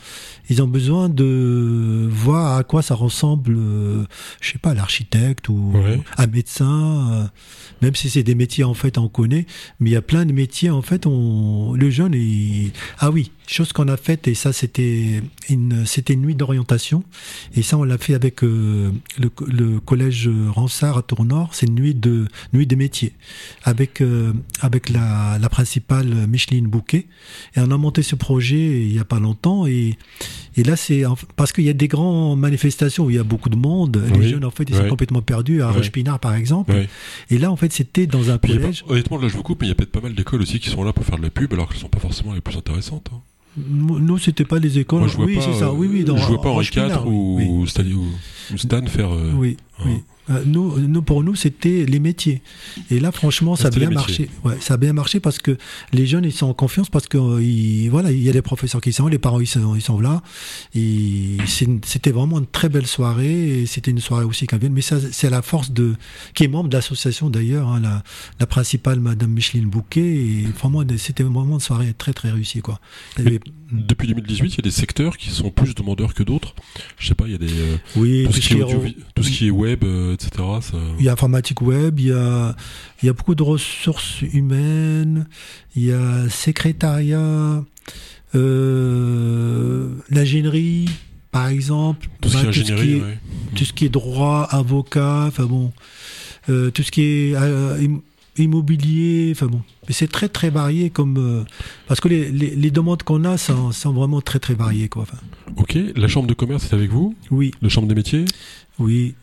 [0.49, 4.03] ils ont besoin de voir à quoi ça ressemble, euh,
[4.41, 6.01] je sais pas, l'architecte ou Ouais.
[6.17, 7.09] un médecin.
[7.11, 7.25] euh,
[7.81, 9.45] même si c'est des métiers, en fait, on connaît,
[9.79, 12.71] mais il y a plein de métiers, en fait, on, le jeune, il...
[12.99, 17.03] ah oui, chose qu'on a faite, et ça, c'était une, c'était une nuit d'orientation,
[17.55, 21.75] et ça, on l'a fait avec euh, le, le collège Ransard à Tournord, c'est une
[21.75, 23.13] nuit de, nuit des métiers,
[23.63, 27.07] avec, euh, avec la, la principale Micheline Bouquet,
[27.55, 29.97] et on a monté ce projet il y a pas longtemps, et,
[30.55, 31.03] et là, c'est
[31.35, 34.17] parce qu'il y a des grandes manifestations où il y a beaucoup de monde, les
[34.19, 35.75] Oui, jeunes, en fait, ils sont complètement perdus, à Ouais.
[35.77, 36.73] Roche-Pinard, par exemple,
[37.29, 38.83] et là, en fait, c'était dans un collège.
[38.83, 40.59] pas- honnêtement, là je vous coupe, mais il y a peut-être pas mal d'écoles aussi
[40.59, 42.57] qui sont là pour faire de la pub alors qu'elles sont pas forcément les plus
[42.57, 43.09] intéressantes.
[43.13, 43.21] hein.
[43.69, 44.99] Nous, c'était pas les écoles.
[44.99, 45.71] Moi je vois oui, pas, c'est ça.
[45.73, 46.03] Oui, oui.
[46.03, 47.45] Dans, je vois pas Henri IV ou, oui.
[47.49, 49.11] ou Stan, ou- ou Stan faire.
[49.11, 50.01] euh, Oui, oui.
[50.29, 52.41] Euh, Nous, nous, pour nous, c'était les métiers.
[52.91, 54.29] Et là, franchement, ça a bien marché.
[54.43, 55.57] Ouais, ça a bien marché parce que
[55.93, 58.41] les jeunes, ils sont en confiance parce que euh, ils- voilà, il y a des
[58.41, 60.21] professeurs qui sont, les parents, ils sont, ils sont là.
[61.85, 63.61] C'était vraiment une très belle soirée.
[63.61, 64.71] Et c'était une soirée aussi conviviale.
[64.73, 65.95] Mais ça, c'est la force de,
[66.33, 68.03] qui est membre de l'association d'ailleurs, hein, la,
[68.39, 70.01] la principale, Madame Micheline Bouquet.
[70.01, 72.79] Et vraiment, c'était vraiment une soirée très, très réussie, quoi.
[73.71, 76.55] Depuis 2018, il y a des secteurs qui sont plus demandeurs que d'autres.
[76.97, 78.81] Je sais pas, il y a des euh, oui, tout, ce qui est audio-
[79.13, 80.43] tout ce qui est web, euh, etc.
[80.61, 80.77] Ça...
[80.99, 82.55] Il y a informatique web, il y a,
[83.01, 85.27] il y a beaucoup de ressources humaines,
[85.75, 87.63] il y a secrétariat,
[88.35, 90.89] euh, l'ingénierie,
[91.31, 93.19] par exemple, Tout ce qui est Bah, ce qui est, ouais.
[93.55, 95.71] tout ce qui est droit, avocat, enfin bon,
[96.49, 98.01] euh, tout ce qui est euh, im-
[98.37, 99.61] immobilier, enfin bon.
[99.87, 101.43] Mais c'est très très varié comme euh,
[101.87, 105.03] parce que les, les, les demandes qu'on a sont, sont vraiment très très variées quoi.
[105.03, 105.17] Enfin,
[105.57, 107.15] Ok, la chambre de commerce est avec vous?
[107.31, 108.25] Oui, La chambre des métiers?
[108.79, 109.15] Oui.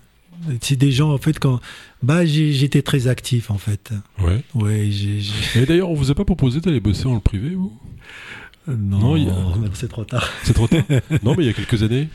[0.61, 1.61] C'est des gens en fait quand
[2.03, 3.93] bah j'étais très actif en fait.
[4.21, 4.43] Ouais.
[4.55, 5.21] Ouais, j'ai-
[5.61, 7.73] Et d'ailleurs, on vous a pas proposé d'aller bosser dans le privé, vous?
[8.69, 10.29] Non, a- c'est trop tard.
[10.43, 10.83] C'est trop tard
[11.23, 12.09] Non, mais il y a quelques années.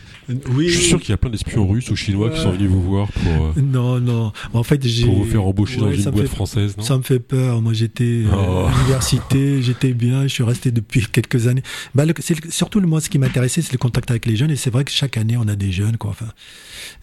[0.54, 0.70] Oui.
[0.70, 2.82] Je suis sûr qu'il y a plein d'espions russes ou chinois qui sont venus vous
[2.82, 4.32] voir pour, euh, Non, non.
[4.54, 5.06] En fait, j'ai.
[5.06, 7.62] pour vous faire embaucher dans une boîte fait- française, non Ça me fait peur.
[7.62, 8.66] Moi, j'étais euh, Oh.
[8.68, 11.64] à l'université, j'étais bien, je suis resté depuis quelques années.
[11.96, 12.14] Bah, le-
[12.50, 14.52] surtout, moi, ce qui m'intéressait, c'est le contact avec les jeunes.
[14.52, 16.12] Et c'est vrai que chaque année, on a des jeunes, quoi.
[16.12, 16.28] Enfin,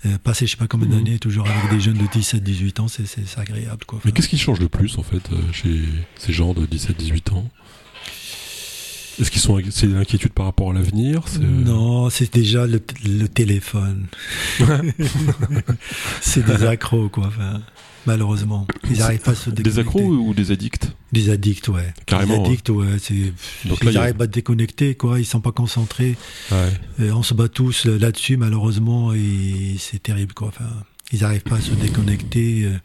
[0.07, 0.94] euh, passer, je sais pas combien Mhm.
[1.05, 3.05] d'années, toujours avec des jeunes de 17, 18 ans, c'est,
[3.38, 4.01] agréable, quoi.
[4.05, 5.80] Mais qu'est-ce qui change le plus, en fait, chez
[6.16, 7.49] ces gens de 17-18 ans?
[9.20, 12.78] Est-ce qu'ils sont, c'est l'inquiétude par rapport à l'avenir euh, Non, c'est déjà le,
[13.28, 14.06] téléphone.
[16.20, 17.26] c'est des accros, quoi.
[17.26, 17.60] Enfin,
[18.06, 19.80] malheureusement, ils n'arrivent pas à se Des déconnecter.
[19.80, 20.92] accros ou des addicts?
[21.12, 21.92] Des addicts, ouais.
[22.06, 22.96] Carrément, Des addicts, ouais.
[23.64, 25.18] Donc ils a- n'arrivent pas à se déconnecter, quoi.
[25.20, 26.16] Ils sont pas concentrés.
[26.52, 27.06] Ouais.
[27.06, 30.48] Et on se bat tous euh, là-dessus, malheureusement, et c'est terrible, quoi.
[30.48, 30.68] Enfin,
[31.12, 32.64] ils n'arrivent pas à se déconnecter.
[32.64, 32.76] euh.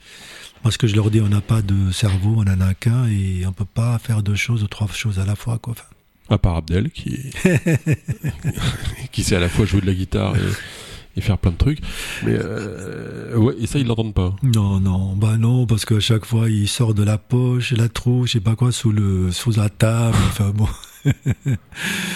[0.64, 3.06] Moi, ce que je leur dis, on n'a pas de cerveau, on en a qu'un,
[3.08, 5.74] et on peut pas faire deux choses ou trois choses à la fois, quoi.
[5.74, 5.84] Enfin,
[6.30, 7.20] À part Abdel, qui,
[9.12, 11.80] qui sait à la fois jouer de la guitare et, et faire plein de trucs.
[12.26, 14.36] Mais euh, ouais, et ça, ils l'entendent pas.
[14.42, 18.26] non, non, bah non, parce qu'à chaque fois, il sort de la poche, la trouve,
[18.28, 20.18] je sais pas quoi, sous le, sous la table.
[20.28, 20.68] Enfin bon.
[21.06, 21.12] Ouais,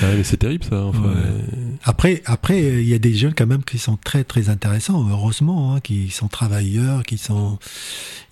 [0.02, 0.82] mais c'est terrible, ça.
[0.86, 1.14] Enfin, Ouais.
[1.18, 1.42] euh,
[1.84, 5.06] Après, après, euh, il y a des jeunes quand même qui sont très très intéressants,
[5.10, 7.60] heureusement, hein, qui sont travailleurs, qui sont.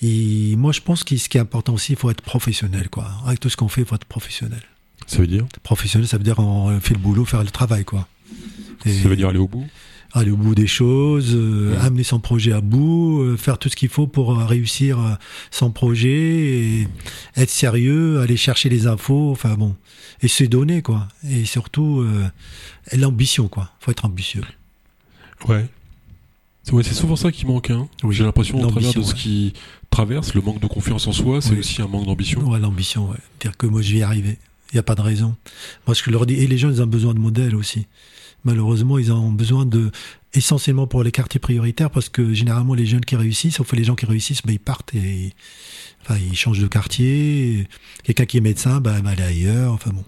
[0.01, 3.11] Et moi, je pense que ce qui est important aussi, il faut être professionnel, quoi.
[3.25, 4.61] Avec tout ce qu'on fait, il faut être professionnel.
[5.07, 8.07] Ça veut dire Professionnel, ça veut dire on fait le boulot, faire le travail, quoi.
[8.85, 9.65] Et Ça veut dire aller au bout
[10.17, 11.77] aller au bout des choses, euh, Ouais.
[11.85, 15.09] amener son projet à bout, euh, faire tout ce qu'il faut pour euh, réussir euh,
[15.51, 16.87] son projet, et
[17.35, 19.75] être sérieux, aller chercher les infos, enfin bon,
[20.21, 21.09] et se donner, quoi.
[21.29, 22.29] Et surtout, euh,
[22.93, 23.71] l'ambition, quoi.
[23.81, 24.43] Faut être ambitieux.
[25.49, 25.65] Ouais.
[26.63, 27.69] C'est ouais, c'est souvent ça qui manque.
[27.69, 27.89] Hein.
[28.03, 28.15] Oui.
[28.15, 29.19] J'ai l'impression, au travers de L'ambition, ce ouais.
[29.19, 29.53] qui
[29.89, 31.59] traverse, le manque de confiance en soi, c'est Oui.
[31.59, 32.39] aussi un manque d'ambition.
[32.49, 33.17] Ouais, l'ambition, ouais.
[33.41, 34.37] Dire que moi, je vais y arriver.
[34.75, 35.37] Il n'y a pas de raison.
[35.87, 37.87] Moi, ce que je leur dis, et les jeunes, ils ont besoin de modèles aussi.
[38.43, 39.89] Malheureusement, ils ont besoin de
[40.33, 43.95] essentiellement pour les quartiers prioritaires parce que généralement les jeunes qui réussissent, sauf les gens
[43.95, 45.33] qui réussissent, ben, ils partent et
[46.01, 47.69] enfin, ils changent de quartier.
[48.03, 49.71] Quelqu'un qui est médecin, ben, va aller ailleurs.
[49.71, 50.03] Enfin bon.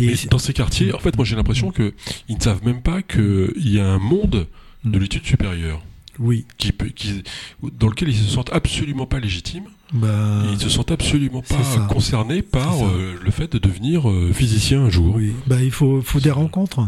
[0.00, 1.94] Et dans ces quartiers, en fait, moi j'ai l'impression que
[2.28, 4.48] ils ne savent même pas qu'il y a un monde
[4.84, 5.80] de l'étude supérieure.
[6.18, 6.44] Oui.
[6.58, 7.22] Qui, qui,
[7.62, 9.68] dans lequel ils se sentent absolument pas légitimes.
[9.92, 14.82] Bah, ils se sentent absolument pas concernés par euh, le fait de devenir euh, physicien
[14.82, 15.14] un jour.
[15.16, 15.32] Oui.
[15.46, 16.86] Bah, il faut, faut des rencontres.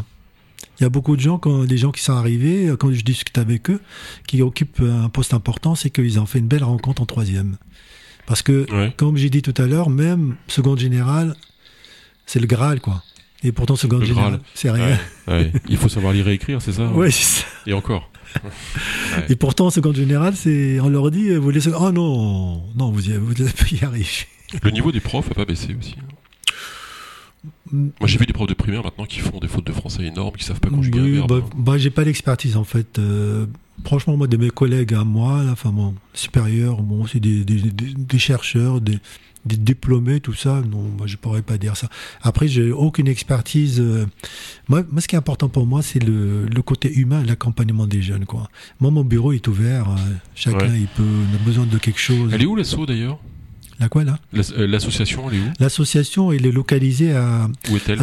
[0.79, 3.37] Il y a beaucoup de gens, quand, des gens qui sont arrivés, quand je discute
[3.39, 3.81] avec eux,
[4.27, 7.57] qui occupent un poste important, c'est qu'ils ont fait une belle rencontre en troisième.
[8.27, 11.35] Parce que, comme j'ai dit tout à l'heure, même seconde générale,
[12.27, 13.03] c'est le Graal, quoi.
[13.43, 14.99] Et pourtant, seconde générale, c'est rien.
[15.69, 17.47] Il faut savoir lire et écrire, c'est ça Oui, c'est ça.
[17.67, 18.11] Et encore.
[19.29, 23.13] Et pourtant, seconde générale, c'est, on leur dit, vous laissez, oh non, non, vous y,
[23.17, 24.07] vous y arrivez.
[24.63, 25.97] Le niveau des profs n'a pas baissé aussi.
[27.73, 30.37] Moi, j'ai vu des profs de primaire maintenant qui font des fautes de français énormes,
[30.37, 32.99] qui savent pas conjuguer oui, Bah, bah, j'ai pas l'expertise en fait.
[32.99, 33.47] Euh,
[33.85, 37.61] franchement, moi, de mes collègues à moi, la enfin, bon, supérieurs, bon, c'est des, des,
[37.63, 38.99] des, chercheurs, des,
[39.45, 40.63] des, diplômés, tout ça.
[40.69, 41.89] Non, moi, je pourrais pas dire ça.
[42.23, 43.81] Après, j'ai aucune expertise.
[43.81, 44.07] Euh,
[44.69, 48.03] moi, moi, ce qui est important pour moi, c'est le, le, côté humain, l'accompagnement des
[48.03, 48.49] jeunes, quoi.
[48.81, 49.91] Moi, mon bureau est ouvert.
[49.91, 49.97] Euh,
[50.35, 52.31] chacun, il peut, on a besoin de quelque chose.
[52.33, 53.19] Elle est où l'assaut d'ailleurs?
[53.79, 54.19] La quoi là?
[54.35, 55.53] Euh, L'association, elle est où?
[55.59, 57.95] L'association, elle est localisée à, où est à,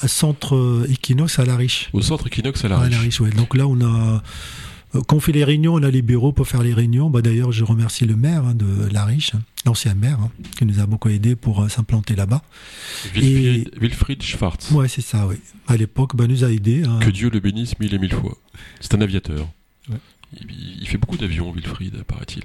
[0.00, 1.90] à, centre Equinox à La Riche.
[1.92, 2.86] Au centre Equinox à La Riche.
[2.86, 3.30] À La Riche, ouais.
[3.30, 4.22] Donc là, on a
[4.92, 7.10] quand on fait les réunions, on a les bureaux pour faire les réunions.
[7.10, 9.32] Bah, D'ailleurs, je remercie le maire hein, de La Riche,
[9.64, 12.42] l'ancien maire, hein, qui nous a beaucoup aidé pour euh, s'implanter là-bas.
[13.14, 14.70] Wilfried, Wilfried Schwartz.
[14.72, 15.36] Ouais, c'est ça, oui.
[15.68, 16.82] À l'époque, bah, nous a aidé.
[16.84, 16.98] Hein.
[17.00, 18.36] Que Dieu le bénisse mille et mille fois.
[18.80, 19.48] C'est un aviateur.
[20.32, 22.42] Il, fait beaucoup d'avions, Wilfried, paraît-il.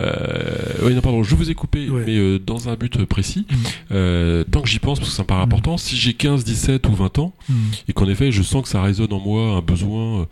[0.00, 3.46] Euh, oui, non, pardon, je vous ai coupé, mais euh, dans un but précis.
[3.48, 3.56] Mm.
[3.92, 5.44] Euh, tant que j'y pense, parce que ça me paraît mm.
[5.44, 7.54] important, si j'ai 15, 17 ou 20 ans, mm.
[7.88, 10.26] et qu'en effet, je sens que ça résonne en moi un besoin,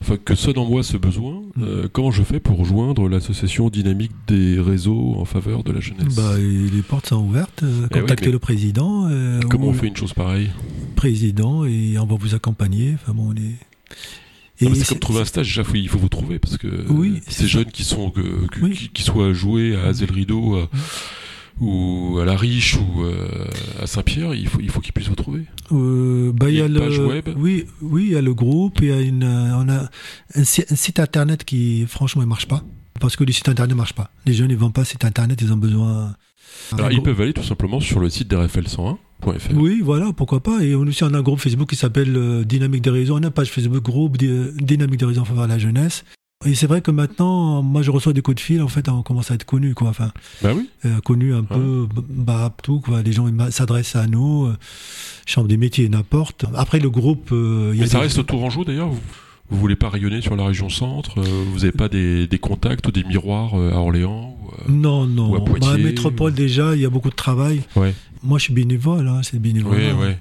[0.00, 1.42] enfin, que sonne en moi ce besoin,
[1.92, 6.14] comment je fais pour rejoindre l'association dynamique des réseaux en faveur de la jeunesse?
[6.14, 7.64] Bah, Les portes sont ouvertes.
[7.64, 9.10] Eh contactez le président.
[9.50, 10.50] comment on fait une chose pareille?
[10.94, 12.94] Président, et on va vous accompagner.
[12.94, 13.56] Enfin, bon, on est
[14.58, 16.68] c'est comme trouver un stage, déjà, il faut vous trouver, parce que
[17.28, 18.12] ces jeunes qui sont,
[18.92, 20.66] qui, soient joués à Azel Rideau, euh,
[21.60, 23.28] ou à La Riche, ou euh,
[23.80, 25.42] à Saint-Pierre, il faut, il faut qu'ils puissent vous trouver.
[25.72, 27.28] Euh, bah, il y a, une page web.
[27.36, 29.88] Oui, oui, il y a le groupe, il y a une, on a
[30.34, 32.62] un, site internet qui, franchement, il marche pas.
[33.00, 34.10] Parce que le site internet ne marche pas.
[34.26, 36.14] Les jeunes, ils vont pas site internet, ils ont besoin.
[36.72, 38.98] Alors, ils peuvent aller tout simplement sur le site d'RFL 101
[39.54, 40.62] oui, voilà, pourquoi pas.
[40.62, 43.14] Et on aussi on a un groupe Facebook qui s'appelle euh, Dynamique des réseaux.
[43.14, 46.04] On a une page Facebook groupe Dynamique des réseaux en faveur de la jeunesse.
[46.46, 48.62] Et c'est vrai que maintenant, moi, je reçois des coups de fil.
[48.62, 49.88] En fait, on commence à être connu, quoi.
[49.88, 50.70] Enfin, bah oui.
[50.84, 53.02] Euh, connu un peu, bah tout, quoi.
[53.02, 54.56] Les gens s'adressent à nous, euh,
[55.26, 56.44] chambre des métiers, n'importe.
[56.54, 57.32] Après, le groupe.
[57.32, 58.90] Mais ça reste reste Tourangeau, d'ailleurs.
[58.90, 59.00] Vous,
[59.50, 62.92] vous voulez pas rayonner sur la région centre Vous n'avez pas des, des, contacts ou
[62.92, 64.36] des miroirs à Orléans
[64.68, 65.30] Non, non.
[65.30, 67.62] Ou à Poitiers, bah, métropole, déjà, il y a beaucoup de travail.
[67.76, 67.94] Ouais.
[68.22, 69.78] Moi, je suis bénévole, hein, c'est bénévole.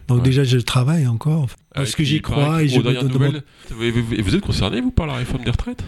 [0.08, 1.48] Donc déjà, je travaille encore.
[1.74, 5.52] Parce que j'y crois et je me Vous êtes concerné, vous, par la réforme des
[5.52, 5.84] retraites?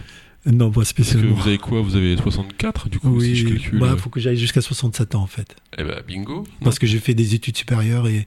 [0.46, 1.34] Non, pas spécialement.
[1.34, 1.82] vous avez quoi?
[1.82, 5.26] Vous avez 64 du coup Oui, il bah, faut que j'aille jusqu'à 67 ans en
[5.26, 5.54] fait.
[5.76, 6.44] Eh ben bingo.
[6.62, 8.26] Parce que j'ai fait des études supérieures et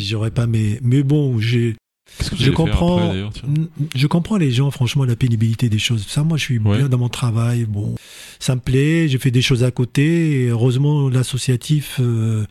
[0.00, 0.78] j'aurais pas mes.
[0.82, 1.76] Mais bon, j'ai.
[2.38, 3.14] Je comprends.
[3.94, 6.06] je comprends les gens, franchement, la pénibilité des choses.
[6.06, 7.64] Ça, moi, je suis bien dans mon travail.
[7.64, 7.94] Bon,
[8.38, 9.08] ça me plaît.
[9.08, 10.42] J'ai fait des choses à côté.
[10.42, 11.98] Et heureusement, l'associatif.
[12.00, 12.44] Euh,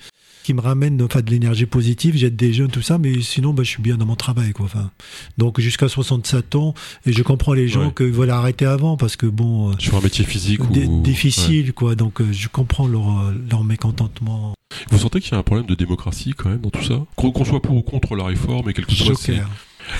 [0.49, 3.61] qui me ramène enfin, de l'énergie positive, j'aide des jeunes, tout ça, mais sinon, bah,
[3.61, 4.51] je suis bien dans mon travail.
[4.51, 4.65] Quoi.
[4.65, 4.89] Enfin,
[5.37, 6.73] donc jusqu'à 67 ans,
[7.05, 9.69] et je comprends les gens qui veulent arrêter avant, parce que bon...
[9.69, 11.01] Euh, Sur un métier physique ou...
[11.03, 14.55] Difficile, quoi, donc euh, je comprends leur, euh, leur mécontentement.
[14.89, 17.05] Vous sentez qu'il y a un problème de démocratie quand même dans tout ça?
[17.15, 19.21] Qu'on soit pour ou contre la réforme, et quelque chose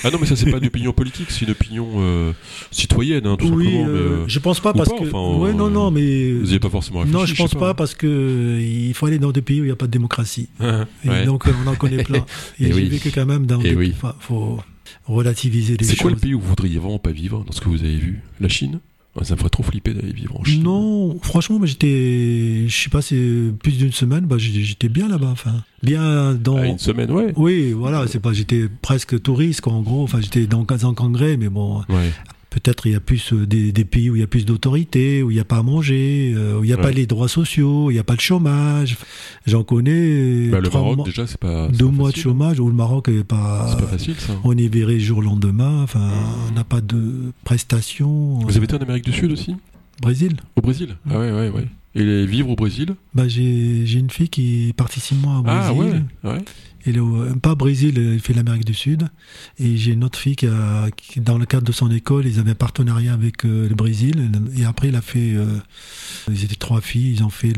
[0.03, 2.31] ah non, mais ça, c'est pas une opinion politique, c'est une opinion euh,
[2.71, 3.87] citoyenne, hein, tout oui, simplement.
[3.87, 5.37] Euh, mais, euh, je pense pas parce que.
[5.37, 6.31] ouais, non, non, mais.
[6.31, 7.17] Vous n'y avez pas forcément réfléchi.
[7.17, 9.73] Non, je pense pas, parce que il faut aller dans des pays où il n'y
[9.73, 10.49] a pas de démocratie.
[11.07, 12.25] Ah, et donc, on en connaît plein.
[12.59, 12.89] Et, et j'ai oui.
[12.89, 13.59] vécu quand même dans.
[13.61, 13.75] Et des...
[13.75, 13.93] oui.
[13.95, 14.59] Enfin, faut
[15.05, 15.95] relativiser les choses.
[15.95, 17.95] C'est quoi le pays où vous voudriez vraiment pas vivre dans ce que vous avez
[17.95, 18.21] vu?
[18.39, 18.79] La Chine?
[19.23, 20.63] Ça me ferait trop flipper d'aller vivre en Chine.
[20.63, 25.63] Non, franchement, j'étais, je sais pas, c'est plus d'une semaine, bah, j'étais bien là-bas, enfin,
[25.83, 26.57] bien dans.
[26.57, 27.33] Ah, une semaine, ouais.
[27.35, 31.37] Oui, voilà, c'est pas, j'étais presque touriste, quoi, en gros, enfin, j'étais dans en congrès,
[31.37, 31.79] mais bon.
[31.89, 32.11] Ouais.
[32.49, 35.29] Peut-être il y a plus euh, des, pays où il y a plus d'autorité, où
[35.29, 37.85] il n'y a pas à manger, euh, où il n'y a pas les droits sociaux,
[37.85, 38.97] où il n'y a pas le chômage.
[39.45, 40.47] J'en connais.
[40.49, 41.67] Bah, le Maroc déjà c'est pas.
[41.67, 43.67] Deux mois de chômage où le Maroc n'est pas.
[43.69, 44.33] C'est pas facile ça.
[44.43, 45.83] On est viré jour lendemain.
[45.83, 46.09] Enfin,
[46.49, 48.39] on n'a pas de prestations.
[48.39, 49.55] Vous avez été en Amérique du Sud aussi?
[50.01, 50.37] Brésil.
[50.55, 50.95] Au Brésil?
[51.09, 51.67] Ah ouais ouais ouais.
[51.95, 52.95] Et vivre au Brésil?
[53.13, 55.63] Bah, J'ai une fille qui six mois au Brésil.
[55.65, 56.43] Ah ouais, ouais.
[56.85, 59.07] Elle est au, pas au Brésil, elle fait l'Amérique du Sud.
[59.59, 62.39] Et j'ai une autre fille qui, a, qui, dans le cadre de son école, ils
[62.39, 64.31] avaient un partenariat avec euh, le Brésil.
[64.57, 65.33] Et après, il a fait.
[65.35, 65.45] Euh,
[66.29, 67.53] ils étaient trois filles, ils ont fait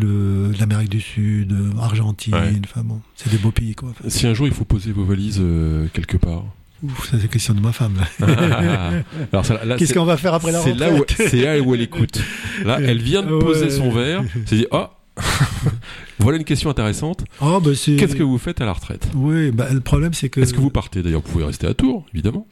[0.60, 2.36] l'Amérique du Sud, Argentine.
[2.64, 3.94] Enfin bon, c'est des beaux pays quoi.
[4.08, 6.46] Si un jour il faut poser vos valises euh, quelque part,
[6.84, 7.98] Ouf, ça c'est question de ma femme.
[9.78, 12.20] Qu'est-ce qu'on va faire après la retraite C'est là où elle écoute.
[12.66, 14.24] Là, elle vient de poser son verre.
[14.48, 14.88] C'est dit, oh,
[16.22, 17.24] voilà une question intéressante.
[17.42, 20.42] Oh, bah Qu'est-ce que vous faites à la retraite Oui, bah, le problème c'est que.
[20.42, 22.48] Est-ce que vous partez D'ailleurs, vous pouvez rester à Tours, évidemment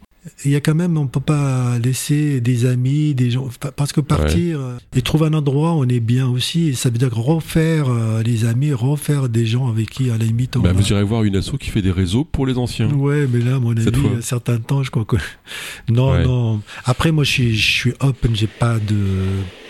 [0.45, 4.01] il y a quand même, on peut pas laisser des amis, des gens, parce que
[4.01, 7.89] partir euh, et trouver un endroit où on est bien aussi, ça veut dire refaire
[7.89, 10.59] euh, les amis, refaire des gens avec qui à la limite on.
[10.59, 12.89] Bah, vous irez voir une asso qui fait des réseaux pour les anciens.
[12.91, 15.15] Ouais, mais là, mon ami, il y a certains temps, je crois que
[15.89, 16.61] non, non.
[16.86, 18.97] Après, moi, je suis, je suis open, j'ai pas de,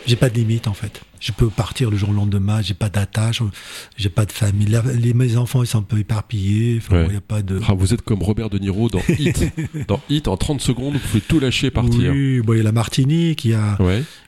[0.07, 1.01] j'ai pas de limite en fait.
[1.19, 3.41] Je peux partir le jour au lendemain, j'ai pas d'attache,
[3.97, 4.67] j'ai pas de famille.
[4.99, 6.79] Les, mes enfants, ils sont un peu éparpillés.
[6.91, 7.59] y a pas de...
[7.67, 9.51] Ah, vous êtes comme Robert De Niro dans Hit.
[9.87, 12.11] dans Hit, en 30 secondes, vous pouvez tout lâcher et partir.
[12.13, 13.77] Oui, bon, il y a la Martinique, il y a,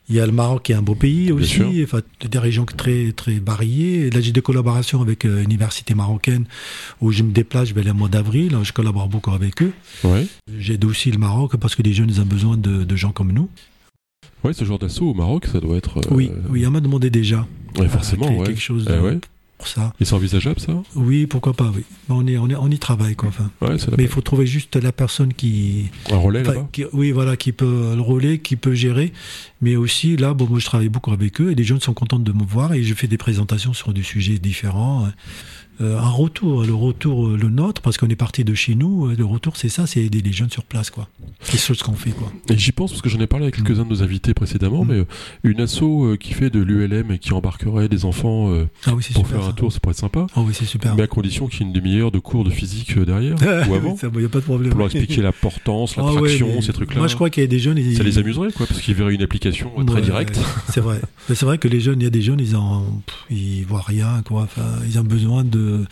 [0.09, 1.61] il y a le Maroc qui est un beau pays aussi.
[1.83, 4.09] Enfin, des régions très, très variées.
[4.09, 6.45] Là, j'ai des collaborations avec euh, université marocaine
[6.99, 8.57] où je me déplace, je vais aller au mois d'avril.
[8.63, 9.71] Je collabore beaucoup avec eux.
[10.57, 13.31] J'aide aussi le Maroc parce que les jeunes, ils ont besoin de, de gens comme
[13.31, 13.49] nous.
[14.43, 16.01] Oui, ce genre d'assaut au Maroc, ça doit être.
[16.09, 17.45] Oui, euh, oui, on m'a demandé déjà.
[17.77, 19.19] Oui, forcément, euh, quelque chose eh
[19.57, 19.93] pour ça.
[19.99, 20.73] Et c'est envisageable, ça?
[20.95, 21.83] Oui, pourquoi pas, oui.
[22.09, 23.29] On, est, on, est, on y travaille, quoi.
[23.29, 23.51] Enfin.
[23.95, 25.91] Mais il faut trouver juste la personne qui.
[26.11, 26.67] Un relais, là-bas?
[26.93, 29.13] Oui, voilà, qui peut le relais, qui peut gérer.
[29.61, 32.17] Mais aussi, là, bon, moi, je travaille beaucoup avec eux et les jeunes sont contents
[32.17, 35.05] de me voir et je fais des présentations sur des sujets différents.
[35.05, 35.13] Hein.
[35.81, 39.07] Euh, un retour, le retour, euh, le nôtre, parce qu'on est parti de chez nous,
[39.07, 41.07] euh, le retour, c'est ça, c'est aider les jeunes sur place, quoi.
[41.41, 42.31] C'est ce qu'on fait, quoi.
[42.49, 44.87] Et j'y pense parce que j'en ai parlé avec quelques-uns de nos invités précédemment, mm.
[44.89, 45.05] mais
[45.43, 48.53] une asso qui fait de l'ULM et qui embarquerait des enfants
[48.85, 50.27] ah pour faire un tour, ça pourrait être sympa.
[50.35, 50.95] Ah oui, c'est super.
[50.95, 53.35] Mais à condition qu'il y ait une demi-heure de cours de physique derrière
[53.69, 53.97] ou avant.
[54.13, 54.71] Il n'y a pas de problème.
[54.71, 56.97] Pour leur expliquer l'importance, la ah ces trucs-là.
[56.97, 57.79] Moi, je crois qu'il y a des jeunes.
[57.95, 60.39] Ça les amuserait, quoi, parce qu'ils verraient une application très directe.
[60.69, 61.01] c'est vrai.
[61.27, 62.85] c'est vrai que les jeunes, il y a des jeunes, ils en,
[63.29, 64.43] ils voient rien, quoi.
[64.43, 65.85] Enfin, ils ont besoin de euh,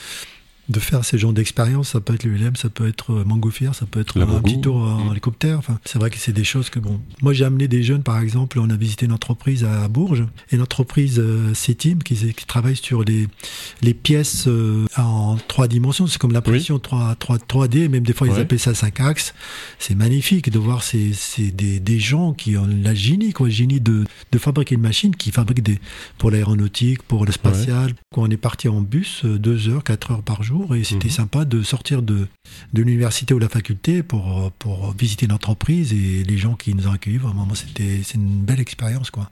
[0.69, 1.89] de faire ces genres d'expériences.
[1.89, 4.77] Ça peut être l'ULM, ça peut être euh, Montgolfière, ça peut être un petit tour
[4.77, 5.11] en mmh.
[5.11, 5.57] hélicoptère.
[5.57, 6.99] Enfin, c'est vrai que c'est des choses que bon.
[7.21, 10.57] Moi, j'ai amené des jeunes, par exemple, on a visité une entreprise à Bourges, et
[10.57, 13.27] l'entreprise euh, C-Team qui, qui, travaille sur les,
[13.81, 16.07] les pièces euh, en trois dimensions.
[16.07, 19.33] C'est comme l'impression 3, 3, 3D, même des fois ils appellent ça 5 axes.
[19.79, 23.79] C'est magnifique de voir ces, ces des, des, gens qui ont la génie, quoi, génie
[23.79, 25.79] de, de fabriquer une machine, qui fabrique des
[26.17, 27.93] pour l'aéronautique, pour le spatial.
[28.13, 31.13] Quand on est parti en bus, 2 heures, 4 heures par jour et c'était mhm.
[31.13, 32.27] sympa de sortir de,
[32.73, 36.87] de l'université ou la faculté pour, pour visiter une entreprise et les gens qui nous
[36.87, 37.17] ont accueillis.
[37.17, 39.11] Vraiment, c'était c'est une belle expérience.
[39.11, 39.29] Quoi.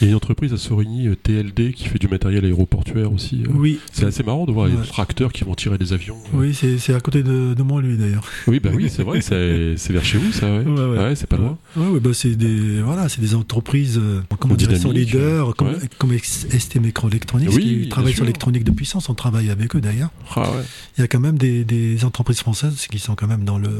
[0.00, 3.42] Il y a une entreprise à Sorigny, euh, TLD, qui fait du matériel aéroportuaire aussi.
[3.46, 3.52] Euh.
[3.54, 3.80] Oui.
[3.92, 6.18] C'est assez marrant de voir les tracteurs qui vont tirer des avions.
[6.34, 6.38] Euh.
[6.38, 8.24] Oui, c'est à côté de, de moi, lui, d'ailleurs.
[8.46, 10.64] Oui, bah oui, c'est vrai, c'est vers chez vous, ça, ouais.
[10.64, 11.58] ouais, c'est pas loin.
[11.76, 14.00] Ouais, bah c'est des, voilà, des entreprises,
[14.38, 19.08] comme on sont leaders, comme, comme ST Microelectronics, qui travaillent sur l'électronique de puissance.
[19.08, 20.10] On travaille avec eux, d'ailleurs.
[20.34, 20.64] Ah ouais
[20.96, 23.70] il y a quand même des, entreprises françaises qui sont quand même dans le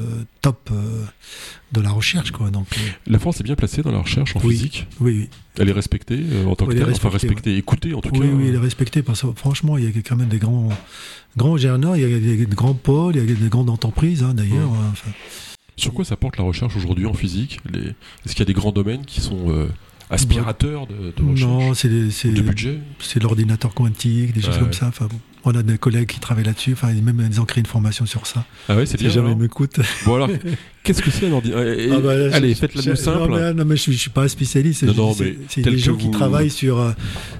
[0.42, 1.04] top euh,
[1.72, 2.30] de la recherche.
[2.30, 2.50] Quoi.
[2.50, 5.28] Donc, euh, La France est bien placée dans la recherche en physique Oui, oui.
[5.58, 8.18] Elle est respectée euh, en tant que telle, enfin respectée, écoutée en tout cas.
[8.20, 10.68] Oui, oui, elle est respectée parce que franchement, il y a quand même des grands,
[11.36, 14.70] grands il y a des grands pôles, il y a des grandes entreprises hein, d'ailleurs.
[15.76, 18.72] Sur quoi ça porte la recherche aujourd'hui en physique Est-ce qu'il y a des grands
[18.72, 19.68] domaines qui sont
[20.10, 22.78] aspirateurs de, de recherche Non, c'est de budget?
[23.00, 24.86] C'est l'ordinateur quantique, des choses comme ça.
[24.86, 25.18] Enfin, bon.
[25.50, 26.74] On a des collègues qui travaillent là-dessus.
[26.74, 28.44] Enfin, même ils ont créé une formation sur ça.
[28.68, 29.08] Ah ouais, c'est bien.
[29.08, 29.80] jamais m'écoute.
[30.04, 30.28] Bon alors,
[30.88, 33.18] qu'est-ce que c'est un ordinateur ah bah, Allez, faites-la nous simple.
[33.18, 34.84] Non mais, non, mais je, ne suis pas spécialiste.
[35.48, 36.92] C'est des gens qui travaillent sur euh,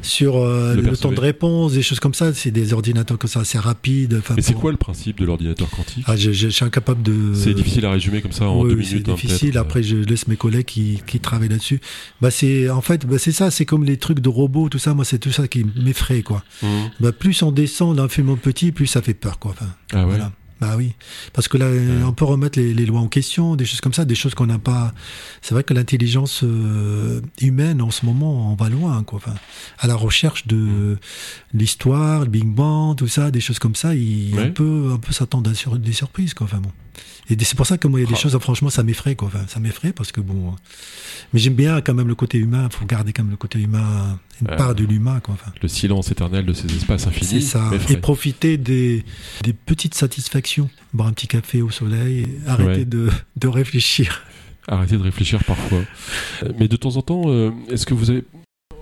[0.03, 2.33] sur euh, le, temps de réponse, des choses comme ça.
[2.35, 4.21] C'est des ordinateurs comme ça assez rapides.
[4.37, 6.05] mais c'est quoi le principe de l'ordinateur quantique?
[6.07, 7.35] Ah, je, je, suis incapable de.
[7.35, 9.05] C'est difficile à résumer comme ça en deux minutes.
[9.07, 9.59] C'est hein, difficile.
[9.59, 11.81] Après, je laisse mes collègues qui, qui travaillent là-dessus.
[12.21, 13.51] Bah c'est en fait, bah, c'est ça.
[13.51, 14.95] C'est comme les trucs de robots, tout ça.
[14.95, 16.45] Moi, c'est tout ça qui m'effraie quoi.
[16.63, 16.67] Mmh.
[17.01, 19.53] Bah, plus on descend d'un film petit, plus ça fait peur, quoi.
[19.53, 20.19] Enfin, ah ouais.
[20.61, 20.95] Bah oui,
[21.33, 21.67] parce que là,
[22.05, 24.59] on peut remettre les, lois en question, des choses comme ça, des choses qu'on n'a
[24.59, 24.93] pas.
[25.41, 29.19] C'est vrai que l'intelligence euh, humaine en ce moment, on va loin, quoi.
[29.19, 29.35] Enfin,
[29.79, 30.99] à la recherche de
[31.55, 35.13] l'histoire, le Big Bang, tout ça, des choses comme ça, il un peu, un peu
[35.13, 36.47] s'attendre à des surprises, quoi.
[36.47, 36.73] Enfin bon.
[37.31, 38.21] Et c'est pour ça que moi, il y a des ah.
[38.21, 39.29] choses, franchement, ça m'effraie, quoi.
[39.29, 40.55] Enfin, ça m'effraie parce que bon.
[41.33, 42.69] Mais j'aime bien quand même le côté humain.
[42.71, 45.35] Il faut garder quand même le côté humain, une part de l'humain, quoi.
[45.35, 45.53] Enfin.
[45.61, 47.43] Le silence éternel de ces espaces infinis.
[47.43, 47.71] C'est ça.
[47.91, 49.05] Et profiter des,
[49.43, 50.71] des petites satisfactions.
[50.95, 54.23] Boire un petit café au soleil, et arrêter de, de réfléchir.
[54.67, 55.81] Arrêter de réfléchir parfois.
[56.43, 58.25] Euh, mais de temps en temps, euh, est-ce que vous avez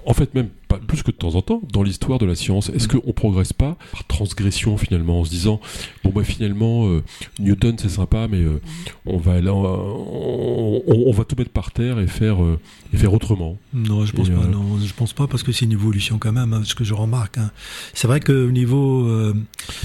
[0.07, 2.70] en fait, même pas plus que de temps en temps, dans l'histoire de la science,
[2.70, 5.61] est-ce qu'on progresse pas par transgression finalement, en se disant
[6.04, 7.02] bon bah finalement euh,
[7.38, 8.61] Newton c'est sympa, mais euh,
[9.04, 12.59] on va là, on, on- on va tout mettre par terre et faire euh,
[12.92, 13.59] et faire autrement.
[13.74, 14.44] Non, je pense Et, pas.
[14.46, 16.94] Non, je pense pas parce que c'est une évolution quand même, hein, ce que je
[16.94, 17.38] remarque.
[17.38, 17.50] hein.
[17.94, 19.09] C'est vrai que au niveau,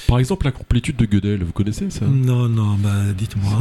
[0.08, 2.06] Par exemple, la complétude de Gödel, vous connaissez ça?
[2.06, 3.52] Non, non, bah dites-moi.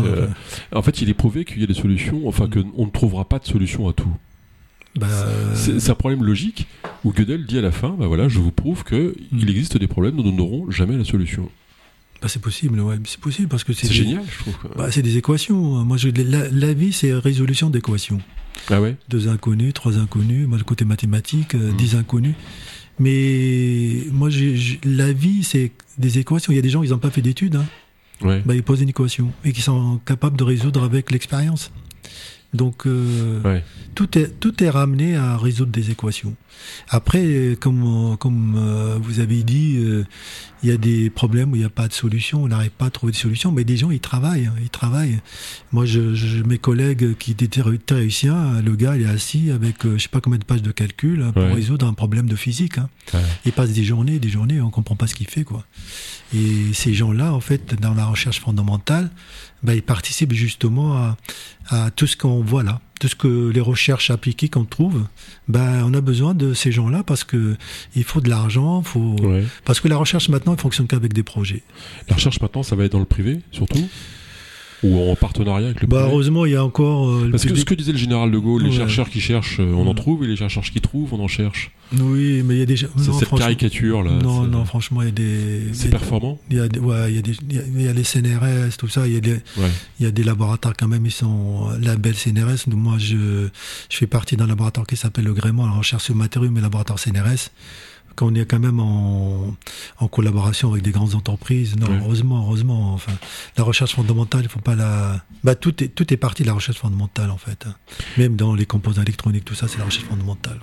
[0.74, 2.50] En fait, il est prouvé qu'il y a des solutions, enfin Mm.
[2.74, 4.08] qu'on ne trouvera pas de solution à tout.
[4.97, 5.09] Bah,
[5.55, 6.66] C'est un problème logique
[7.05, 9.38] où Gödel dit à la fin, bah voilà, je vous prouve que Mm.
[9.41, 11.49] il existe des problèmes dont nous n'aurons jamais la solution.
[12.22, 14.55] bah, c'est possible, ouais, c'est possible parce que c'est des- génial, je trouve.
[14.76, 15.84] Bah, c'est des équations.
[15.84, 18.20] Moi, je, la, la vie, c'est résolution d'équations.
[18.68, 18.97] Ah ouais?
[19.09, 20.47] Deux inconnus, trois inconnus.
[20.47, 21.76] Moi, le côté mathématique, euh, Mm.
[21.76, 22.34] dix inconnus.
[22.99, 24.28] Mais moi,
[24.84, 26.53] la vie, c'est des équations.
[26.53, 27.57] Il y a des gens, ils n'ont pas fait d'études.
[27.57, 27.64] Hein.
[28.20, 28.43] Ouais.
[28.45, 31.72] Bah, ils posent une équation et qui sont capables de résoudre avec l'expérience.
[32.53, 33.62] Donc, euh, Ouais.
[33.94, 36.34] tout, est, tout est ramené à résoudre des équations.
[36.88, 39.78] Après, euh, comme, euh, comme euh, vous avez dit,
[40.62, 42.86] il y a des problèmes où il n'y a pas de solution, on n'arrive pas
[42.86, 45.20] à trouver de solution, mais des gens, ils travaillent, hein, ils travaillent.
[45.72, 47.48] Moi, je, je- mes collègues qui étaient
[47.78, 51.22] théoriciens, le gars, il est assis avec, je sais pas combien de pages de calcul
[51.22, 51.53] hein, pour Ouais.
[51.55, 52.78] résoudre un problème de physique.
[52.78, 52.88] hein.
[53.14, 53.20] Ouais.
[53.46, 55.64] Il passe des journées, des journées, on comprend pas ce qu'il fait, quoi.
[56.34, 59.11] Et ces gens-là, en fait, dans la recherche fondamentale,
[59.62, 61.16] bah, ils participent justement à,
[61.68, 65.03] à tout ce qu'on voit là, tout ce que les recherches appliquées qu'on trouve.
[65.48, 67.57] Bah, on a besoin de ces gens-là parce que
[67.96, 69.42] il faut de l'argent, faut Ouais.
[69.64, 71.62] parce que la recherche maintenant, elle fonctionne qu'avec des projets.
[72.09, 73.88] La recherche maintenant, ça va être dans le privé, surtout?
[74.82, 77.64] Ou en partenariat avec le Bah, heureusement, il y a encore euh, Parce que ce
[77.66, 79.96] que disait le général de Gaulle, les chercheurs qui cherchent, euh, on en Mm.
[79.96, 81.70] trouve, et les chercheurs qui trouvent, on en cherche.
[81.98, 82.76] Oui, mais il y a des.
[82.76, 84.12] C'est cette caricature là.
[84.22, 85.60] Non, non, franchement, il y a des.
[85.72, 88.04] C'est performant Il y a, des- ouais, il y a des, il y a, les
[88.04, 89.06] CNRS, tout ça.
[89.06, 89.68] Il y a des, Ouais.
[89.98, 92.68] il y a des laboratoires quand même, ils sont euh, label CNRS.
[92.68, 93.48] Moi, je,
[93.90, 96.98] je fais partie d'un laboratoire qui s'appelle le Gréement, la recherche sur matériaux, mais laboratoire
[96.98, 97.50] CNRS.
[98.16, 99.56] Quand on est quand même en,
[99.98, 102.92] en collaboration avec des grandes entreprises, non, heureusement, heureusement.
[102.92, 103.12] Enfin,
[103.56, 105.24] la recherche fondamentale, il faut pas la.
[105.44, 107.66] Bah, tout est tout est parti de la recherche fondamentale en fait.
[108.18, 110.61] Même dans les composants électroniques, tout ça, c'est la recherche fondamentale.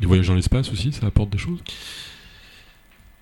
[0.00, 1.60] Les voyages dans l'espace aussi, ça apporte des choses?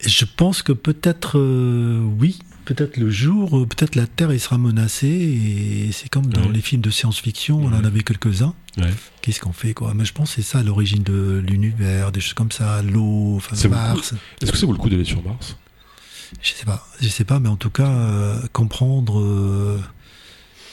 [0.01, 4.59] Je pense que peut-être euh, oui, peut-être le jour, euh, peut-être la Terre elle sera
[4.59, 6.53] menacée et c'est comme dans Ouais.
[6.53, 8.55] les films de science-fiction, on en avait quelques-uns.
[8.77, 8.91] Ouais.
[9.23, 9.95] Qu'est-ce qu'on fait quoi?
[9.95, 13.57] Mais je pense que c'est ça l'origine de l'univers, des choses comme ça, l'eau, enfin
[13.71, 14.13] Mars.
[14.43, 15.57] Est-ce que ça vaut le coup d'aller sur Mars?
[16.43, 19.21] Je sais pas, je sais pas, mais en tout cas euh, comprendre.
[19.21, 19.81] euh,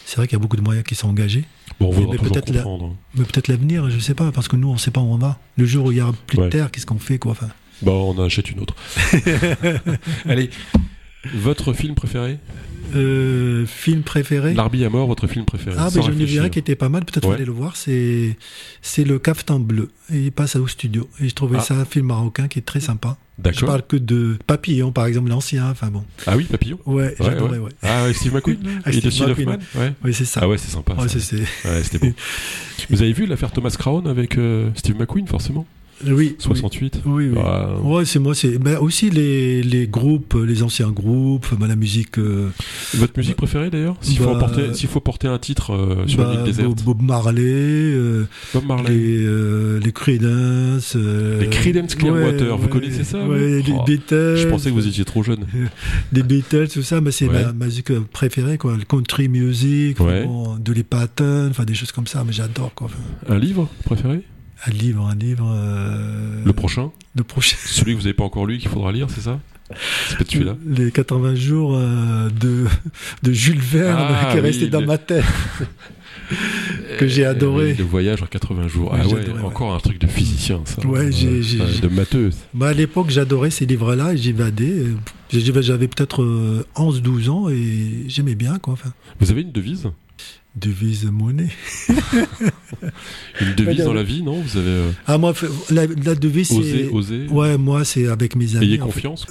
[0.06, 1.46] c'est vrai qu'il y a beaucoup de moyens qui sont engagés,
[1.80, 2.94] Bon, on Mais toujours peut-être la- hein.
[3.16, 5.40] mais peut-être l'avenir, je sais pas, parce que nous on sait pas où on va.
[5.58, 7.50] Le jour où il y aura plus de Terre, qu'est-ce qu'on fait quoi Enfin,
[7.82, 8.76] Bon, on en achète une autre.
[10.26, 10.50] Allez,
[11.34, 12.38] votre film préféré
[12.96, 16.50] euh, film préféré L'Arbi à mort, votre film préféré Ah, mais j'en ai vu un
[16.50, 17.36] qui était pas mal, peut-être Ouais.
[17.36, 18.38] aller le voir, c'est
[18.84, 19.90] c'est le Caftan Bleu.
[20.14, 21.10] Et il passe au studio.
[21.20, 21.64] Et je trouvais Ah.
[21.64, 23.18] ça un film marocain qui est très sympa.
[23.40, 23.68] Je D'accord.
[23.68, 25.72] parle que de Papillon, par exemple, l'ancien.
[25.72, 26.04] Enfin bon.
[26.28, 27.72] Ah oui, Papillon Ouais, Ouais, j'adorais, ouais.
[27.82, 29.94] Ah, ouais, Steve McQueen Ah, Et Steve McQueen, Ouais.
[30.04, 30.42] Oui, c'est ça.
[30.44, 30.94] Ah ouais, c'est sympa.
[30.94, 31.20] Ouais, ça.
[31.20, 32.14] c'est- c'est- Ouais, c'était beau.
[32.92, 35.66] Vous avez vu l'affaire Thomas Crown avec euh, Steve McQueen, forcément?
[36.08, 36.36] Oui.
[36.40, 37.38] 68 Oui, oui.
[37.44, 41.76] Ah, Ouais, c'est moi, c'est ben, aussi les, les groupes, les anciens groupes, ben, la
[41.76, 42.18] musique.
[42.20, 42.50] euh,
[42.96, 44.50] Votre musique préférée d'ailleurs S'il faut, Bah,
[44.90, 48.90] faut porter un titre euh, sur bah, une île déserte Bob, Marley, euh, Bob Marley.
[48.94, 50.96] les, euh, les Creedence.
[50.96, 54.38] Les Creedence Clearwater, vous connaissez ça, vous Ouais, les Oh, Beatles.
[54.38, 55.46] Je pensais que vous étiez trop jeune.
[56.12, 57.44] des Beatles, tout ça, mais c'est Ouais.
[57.46, 58.76] ma, ma musique préférée, quoi.
[58.78, 60.26] Le country music, Ouais.
[60.26, 62.90] bon, de les Patton, enfin des choses comme ça, mais j'adore, quoi.
[63.30, 64.22] Un livre préféré?
[64.68, 65.52] Un livre, un livre.
[65.56, 67.56] euh, Le prochain le prochain.
[67.66, 69.40] Celui que vous n'avez pas encore lu, qu'il faudra lire, c'est ça?
[70.10, 72.66] C'est peut-être celui-là Les 80 jours euh, de,
[73.24, 75.24] de Jules Verne Ah, qui est oui, resté dans le- ma tête.
[76.98, 77.72] Que j'ai adoré.
[77.72, 78.92] oui, Le voyage en 80 jours.
[78.94, 79.42] Ah ouais, adoré, ouais.
[79.46, 80.86] encore un truc de physicien, ça.
[80.88, 82.30] Ouais, j'ai- De matheux.
[82.54, 84.72] Bah, à l'époque, j'adorais ces livres-là et j'évadais.
[84.72, 84.96] Euh,
[85.62, 88.74] J'avais peut-être euh, 11-12 ans et j'aimais bien, quoi.
[88.74, 89.90] Enfin, Vous avez une devise?
[90.56, 91.50] Devise monnaie.
[93.42, 94.42] Une devise dans la vie, non?
[94.42, 95.34] Vous avez euh, Ah, moi,
[95.70, 96.90] la, la devise, c'est.
[96.90, 98.66] osé Ouais, moi, c'est avec mes amis.
[98.66, 98.84] Ayez fait.
[98.84, 99.26] confiance.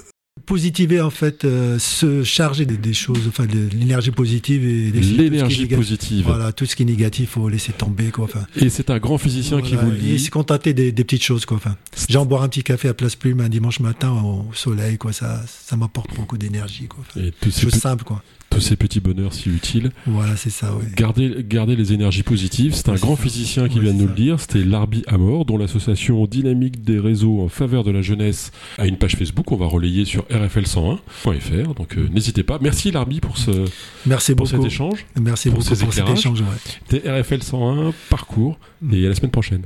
[0.46, 5.16] positiver en fait, euh, se charger des, des choses, enfin de l'énergie positive et tout
[5.16, 6.24] L'énergie positive.
[6.26, 8.24] Voilà, tout ce qui est négatif, faut laisser tomber quoi.
[8.24, 10.18] Enfin, Et c'est un grand physicien qui vous le et dit.
[10.18, 11.58] se contenter des, des petites choses quoi.
[11.58, 11.76] Enfin,
[12.08, 15.42] genre boire un petit café à Place Plume un dimanche matin au soleil quoi, ça,
[15.46, 17.04] ça m'apporte beaucoup d'énergie quoi.
[17.08, 18.22] Enfin, Et chose pe- simple quoi.
[18.52, 19.90] Tous ces petits bonheurs si utiles.
[20.06, 20.74] Voilà, c'est ça.
[20.74, 20.84] Ouais.
[20.96, 22.74] Gardez, gardez les énergies positives.
[22.74, 23.22] C'est un Ouais, grand ça.
[23.22, 24.38] physicien qui Ouais, vient de nous le dire.
[24.40, 28.96] C'était Larbi Amor, dont l'association dynamique des réseaux en faveur de la jeunesse a une
[28.96, 29.50] page Facebook.
[29.52, 31.74] On va relayer sur rfl101.fr.
[31.74, 32.58] Donc euh, n'hésitez pas.
[32.60, 33.50] Merci Larbi pour, ce,
[34.06, 34.62] Merci pour beaucoup.
[34.62, 35.06] cet échange.
[35.20, 36.42] Merci pour beaucoup ces pour cet échange.
[36.88, 38.58] C'était RFL 101 parcours.
[38.92, 39.62] Et à la semaine prochaine.